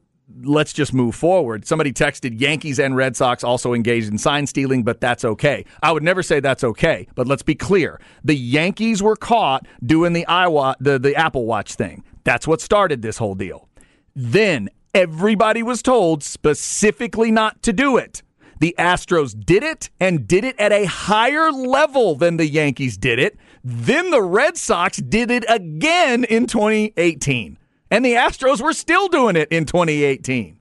[0.42, 1.66] let's just move forward.
[1.66, 5.64] Somebody texted Yankees and Red Sox also engaged in sign stealing, but that's okay.
[5.82, 8.00] I would never say that's okay, but let's be clear.
[8.24, 12.04] The Yankees were caught doing the iWatch, the, the Apple Watch thing.
[12.22, 13.68] That's what started this whole deal.
[14.14, 18.22] Then everybody was told specifically not to do it.
[18.60, 23.18] The Astros did it and did it at a higher level than the Yankees did
[23.18, 23.36] it.
[23.64, 27.58] Then the Red Sox did it again in 2018.
[27.90, 30.58] And the Astros were still doing it in 2018.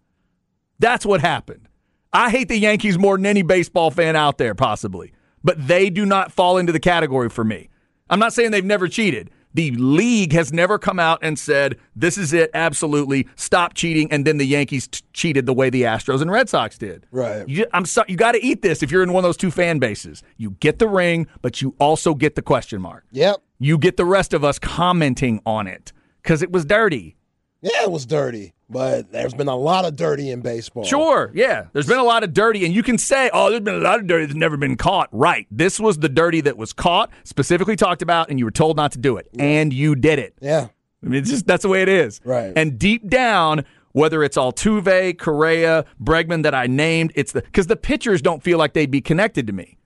[0.80, 1.68] That's what happened.
[2.14, 5.12] I hate the Yankees more than any baseball fan out there, possibly,
[5.44, 7.70] but they do not fall into the category for me.
[8.10, 9.32] I'm not saying they've never cheated.
[9.54, 14.12] The league has never come out and said, this is it, absolutely, stop cheating.
[14.12, 17.08] And then the Yankees t- cheated the way the Astros and Red Sox did.
[17.10, 17.48] Right.
[17.48, 19.52] You, I'm so, you got to eat this if you're in one of those two
[19.52, 20.24] fan bases.
[20.36, 23.06] You get the ring, but you also get the question mark.
[23.12, 25.94] yep, You get the rest of us commenting on it
[26.26, 27.16] because it was dirty.
[27.62, 30.84] yeah, it was dirty, but there's been a lot of dirty in baseball.
[30.84, 31.68] Sure, yeah.
[31.72, 34.00] There's been a lot of dirty, and you can say, oh, there's been a lot
[34.00, 35.08] of dirty that's never been caught.
[35.12, 35.46] Right.
[35.52, 38.92] This was the dirty that was caught, specifically talked about, and you were told not
[38.94, 39.28] to do it.
[39.38, 40.34] And you did it.
[40.42, 40.70] Yeah,
[41.04, 42.22] I mean, it's just that's the way it is.
[42.24, 42.54] Right.
[42.56, 47.78] And deep down, whether it's Altuve, Correa, Bregman that I named, it's the because the
[47.78, 49.78] pitchers don't feel like they'd be connected to me.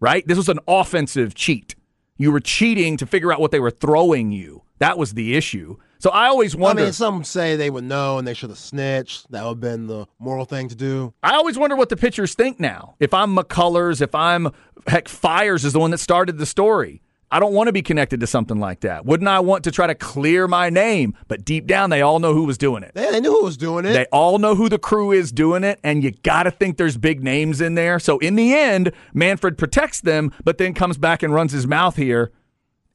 [0.00, 0.26] Right?
[0.26, 1.74] This was an offensive cheat.
[2.16, 4.62] You were cheating to figure out what they were throwing you.
[4.82, 5.76] That was the issue.
[6.00, 6.82] So I always wonder.
[6.82, 9.30] I mean, some say they would know and they should have snitched.
[9.30, 11.14] That would have been the moral thing to do.
[11.22, 12.96] I always wonder what the pitchers think now.
[12.98, 14.48] If I'm McCullers, if I'm
[14.88, 17.00] heck, Fiers is the one that started the story.
[17.30, 19.06] I don't want to be connected to something like that.
[19.06, 21.16] Wouldn't I want to try to clear my name?
[21.28, 22.90] But deep down, they all know who was doing it.
[22.96, 23.92] Yeah, they knew who was doing it.
[23.92, 26.96] They all know who the crew is doing it, and you got to think there's
[26.96, 28.00] big names in there.
[28.00, 31.94] So in the end, Manfred protects them, but then comes back and runs his mouth
[31.94, 32.32] here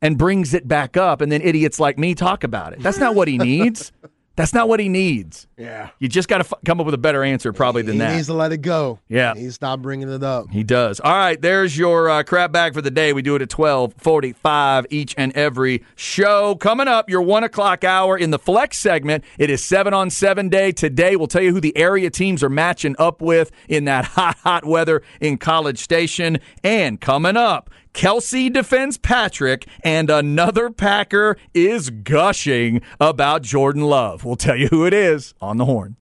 [0.02, 2.80] and brings it back up, and then idiots like me talk about it.
[2.80, 3.92] That's not what he needs.
[4.36, 5.48] That's not what he needs.
[5.58, 8.00] yeah, You just got to f- come up with a better answer, probably than he
[8.02, 8.10] that.
[8.12, 9.00] He needs to let it go.
[9.10, 9.34] Yeah.
[9.34, 10.52] he stop bringing it up.
[10.52, 11.00] He does.
[11.00, 13.14] All right, there's your uh, crap bag for the day.
[13.14, 16.54] We do it at twelve forty-five each and every show.
[16.54, 19.24] Coming up, your one o'clock hour in the flex segment.
[19.40, 21.16] It is seven on seven day today.
[21.16, 24.66] We'll tell you who the area teams are matching up with in that hot, hot
[24.66, 26.38] weather in College Station.
[26.64, 27.72] And coming up.
[27.98, 34.24] Kelce defends Patrick, and another Packer is gushing about Jordan Love.
[34.24, 35.96] We'll tell you who it is on the horn.